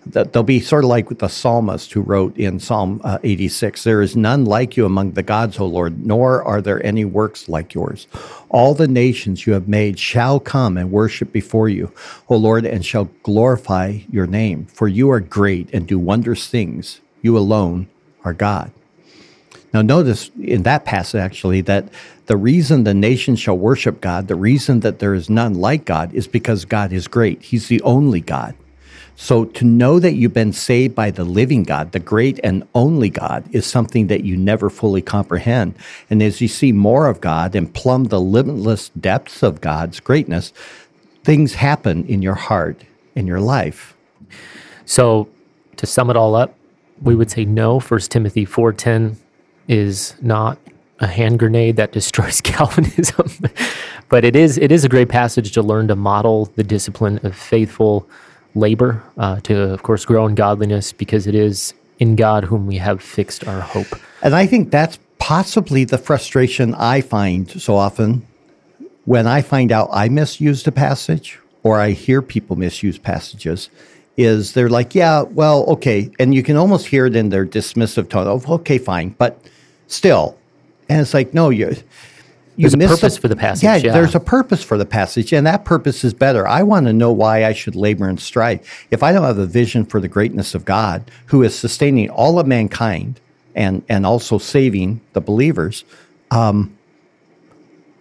That 0.06 0.34
they'll 0.34 0.44
be 0.44 0.60
sort 0.60 0.84
of 0.84 0.90
like 0.90 1.08
the 1.18 1.30
psalmist 1.30 1.94
who 1.94 2.02
wrote 2.02 2.36
in 2.38 2.60
Psalm 2.60 3.00
uh, 3.04 3.20
86 3.24 3.84
There 3.84 4.02
is 4.02 4.16
none 4.16 4.44
like 4.44 4.76
you 4.76 4.86
among 4.86 5.12
the 5.12 5.24
gods, 5.24 5.60
O 5.60 5.66
Lord, 5.66 6.06
nor 6.06 6.44
are 6.44 6.62
there 6.62 6.86
any 6.86 7.06
works 7.06 7.48
like 7.48 7.74
yours. 7.74 8.08
All 8.50 8.74
the 8.74 8.88
nations 8.88 9.48
you 9.48 9.54
have 9.54 9.68
made 9.68 9.98
shall 9.98 10.40
come 10.40 10.78
and 10.78 10.92
worship 10.92 11.32
before 11.32 11.70
you, 11.70 11.92
O 12.28 12.36
Lord, 12.36 12.66
and 12.66 12.86
shall 12.86 13.06
glorify 13.24 14.00
your 14.12 14.28
name. 14.28 14.66
For 14.66 14.88
you 14.88 15.10
are 15.10 15.22
great 15.22 15.74
and 15.74 15.88
do 15.88 15.98
wondrous 15.98 16.48
things. 16.48 17.00
You 17.22 17.38
alone 17.38 17.88
are 18.26 18.34
God. 18.34 18.72
Now, 19.74 19.82
notice 19.82 20.30
in 20.40 20.64
that 20.64 20.86
passage 20.86 21.20
actually 21.20 21.62
that 21.62 21.90
the 22.28 22.38
reason 22.38 22.84
the 22.84 22.94
nation 22.94 23.36
shall 23.36 23.58
worship 23.58 24.00
God, 24.02 24.28
the 24.28 24.36
reason 24.36 24.82
that 24.82 25.00
there 25.00 25.16
is 25.16 25.30
none 25.30 25.56
like 25.56 25.84
God, 25.84 26.14
is 26.14 26.28
because 26.28 26.64
God 26.64 26.94
is 26.94 27.08
great. 27.08 27.42
He's 27.42 27.68
the 27.68 27.82
only 27.82 28.22
God. 28.22 28.56
So 29.16 29.46
to 29.46 29.66
know 29.66 30.00
that 30.00 30.14
you've 30.14 30.34
been 30.34 30.54
saved 30.54 30.96
by 30.96 31.12
the 31.12 31.24
living 31.24 31.64
God, 31.64 31.92
the 31.92 32.00
great 32.00 32.40
and 32.44 32.68
only 32.74 33.10
God, 33.10 33.44
is 33.54 33.66
something 33.66 34.08
that 34.08 34.24
you 34.24 34.36
never 34.36 34.70
fully 34.70 35.02
comprehend. 35.02 35.76
And 36.10 36.22
as 36.22 36.42
you 36.42 36.48
see 36.48 36.72
more 36.72 37.08
of 37.08 37.22
God 37.22 37.56
and 37.56 37.74
plumb 37.74 38.06
the 38.06 38.20
limitless 38.20 38.90
depths 38.90 39.44
of 39.44 39.62
God's 39.62 40.00
greatness, 40.00 40.52
things 41.24 41.54
happen 41.54 42.06
in 42.06 42.22
your 42.22 42.36
heart 42.36 42.84
in 43.16 43.28
your 43.28 43.40
life. 43.40 43.96
So 44.86 45.30
to 45.78 45.86
sum 45.86 46.10
it 46.10 46.18
all 46.18 46.36
up, 46.36 46.56
we 47.02 47.16
would 47.16 47.32
say 47.32 47.46
no. 47.46 47.80
First 47.80 48.12
Timothy 48.12 48.46
4:10 48.46 49.16
is 49.68 50.16
not 50.22 50.58
a 51.00 51.08
hand 51.08 51.40
grenade 51.40 51.76
that 51.78 51.92
destroys 52.00 52.42
Calvinism, 52.44 53.28
but 54.10 54.26
it 54.26 54.36
is 54.36 54.58
it 54.58 54.72
is 54.72 54.84
a 54.84 54.90
great 54.90 55.10
passage 55.10 55.52
to 55.54 55.62
learn 55.62 55.88
to 55.88 55.96
model 55.96 56.46
the 56.56 56.64
discipline 56.64 57.20
of 57.24 57.36
faithful 57.36 58.08
labor, 58.56 59.04
uh, 59.18 59.40
to 59.42 59.74
of 59.74 59.84
course 59.84 60.06
grow 60.06 60.26
in 60.28 60.36
godliness, 60.36 60.94
because 60.94 61.28
it 61.28 61.36
is 61.36 61.74
in 62.00 62.16
God 62.16 62.44
whom 62.46 62.68
we 62.68 62.78
have 62.78 63.02
fixed 63.02 63.48
our 63.48 63.62
hope. 63.62 64.00
And 64.22 64.36
I 64.36 64.46
think 64.46 64.72
that's 64.72 65.00
possibly 65.20 65.86
the 65.86 65.98
frustration 65.98 66.74
I 66.76 67.02
find 67.02 67.50
so 67.50 67.76
often 67.76 68.26
when 69.06 69.28
I 69.28 69.42
find 69.42 69.72
out 69.72 69.90
I 69.92 70.10
misused 70.10 70.68
a 70.68 70.72
passage 70.72 71.40
or 71.64 71.80
I 71.80 71.92
hear 71.92 72.22
people 72.22 72.56
misuse 72.56 72.98
passages 72.98 73.70
is 74.16 74.54
they're 74.54 74.70
like, 74.70 74.94
yeah, 74.94 75.22
well, 75.22 75.66
okay. 75.66 76.12
And 76.20 76.36
you 76.36 76.44
can 76.44 76.56
almost 76.56 76.88
hear 76.88 77.06
it 77.06 77.16
in 77.16 77.30
their 77.30 77.46
dismissive 77.46 78.10
tone 78.10 78.28
of, 78.28 78.50
okay, 78.50 78.78
fine, 78.78 79.10
but 79.18 79.40
still. 79.88 80.38
And 80.90 81.02
it's 81.02 81.14
like, 81.14 81.34
no, 81.34 81.50
you, 81.50 81.76
you 82.56 82.70
There's 82.70 82.74
a 82.74 82.96
purpose 82.96 83.18
for 83.18 83.28
the 83.28 83.36
passage, 83.36 83.64
Yeah, 83.64 83.76
yeah. 83.78 83.94
there's 83.94 84.16
a 84.16 84.20
purpose 84.20 84.64
for 84.64 84.78
the 84.78 84.86
passage, 84.86 85.34
and 85.34 85.46
that 85.48 85.66
purpose 85.66 86.04
is 86.04 86.14
better. 86.14 86.48
I 86.48 86.62
want 86.64 86.86
to 86.86 86.94
know 86.94 87.12
why 87.12 87.46
I 87.46 87.54
should 87.54 87.76
labor 87.76 88.08
and 88.08 88.20
strive. 88.20 88.60
If 88.92 89.02
I 89.02 89.12
don't 89.12 89.24
have 89.24 89.40
a 89.40 89.46
vision 89.46 89.86
for 89.86 90.00
the 90.00 90.08
greatness 90.08 90.54
of 90.54 90.64
God, 90.66 91.10
who 91.28 91.42
is 91.42 91.58
sustaining 91.58 92.10
all 92.10 92.40
of 92.40 92.46
mankind 92.48 93.20
and 93.56 93.84
and 93.90 94.06
also 94.06 94.38
saving 94.38 95.02
the 95.14 95.22
believers, 95.22 95.84
um, 96.32 96.76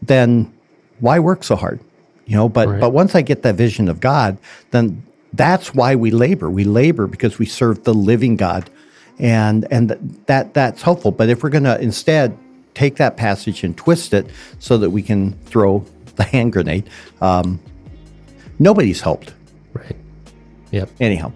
then 0.02 0.52
why 1.00 1.18
work 1.18 1.44
so 1.44 1.56
hard? 1.56 1.80
You 2.26 2.36
know, 2.36 2.48
but 2.48 2.68
Right. 2.68 2.80
but 2.80 2.90
once 2.90 3.14
I 3.14 3.22
get 3.22 3.42
that 3.42 3.54
vision 3.56 3.88
of 3.88 4.00
God, 4.00 4.36
then 4.70 5.02
that's 5.32 5.74
why 5.74 5.94
we 5.94 6.10
labor. 6.10 6.50
We 6.50 6.64
labor 6.64 7.06
because 7.06 7.38
we 7.38 7.46
serve 7.46 7.84
the 7.84 7.94
living 7.94 8.36
God, 8.36 8.68
and 9.18 9.66
and 9.70 10.16
that 10.26 10.54
that's 10.54 10.82
helpful. 10.82 11.10
But 11.10 11.28
if 11.28 11.42
we're 11.42 11.50
going 11.50 11.64
to 11.64 11.80
instead 11.80 12.36
take 12.74 12.96
that 12.96 13.16
passage 13.16 13.64
and 13.64 13.76
twist 13.76 14.14
it 14.14 14.26
so 14.58 14.78
that 14.78 14.90
we 14.90 15.02
can 15.02 15.32
throw 15.44 15.84
the 16.16 16.24
hand 16.24 16.52
grenade, 16.52 16.88
um, 17.20 17.60
nobody's 18.58 19.00
helped. 19.00 19.34
Right. 19.72 19.96
Yep. 20.70 20.90
Anyhow, 21.00 21.32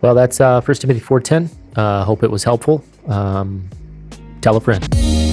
Well, 0.00 0.14
that's 0.14 0.40
uh, 0.40 0.60
First 0.60 0.80
Timothy 0.82 1.00
4:10. 1.00 1.50
Uh, 1.76 2.04
hope 2.04 2.22
it 2.22 2.30
was 2.30 2.44
helpful. 2.44 2.84
Um, 3.06 3.68
tell 4.40 4.56
a 4.56 4.60
friend. 4.60 5.27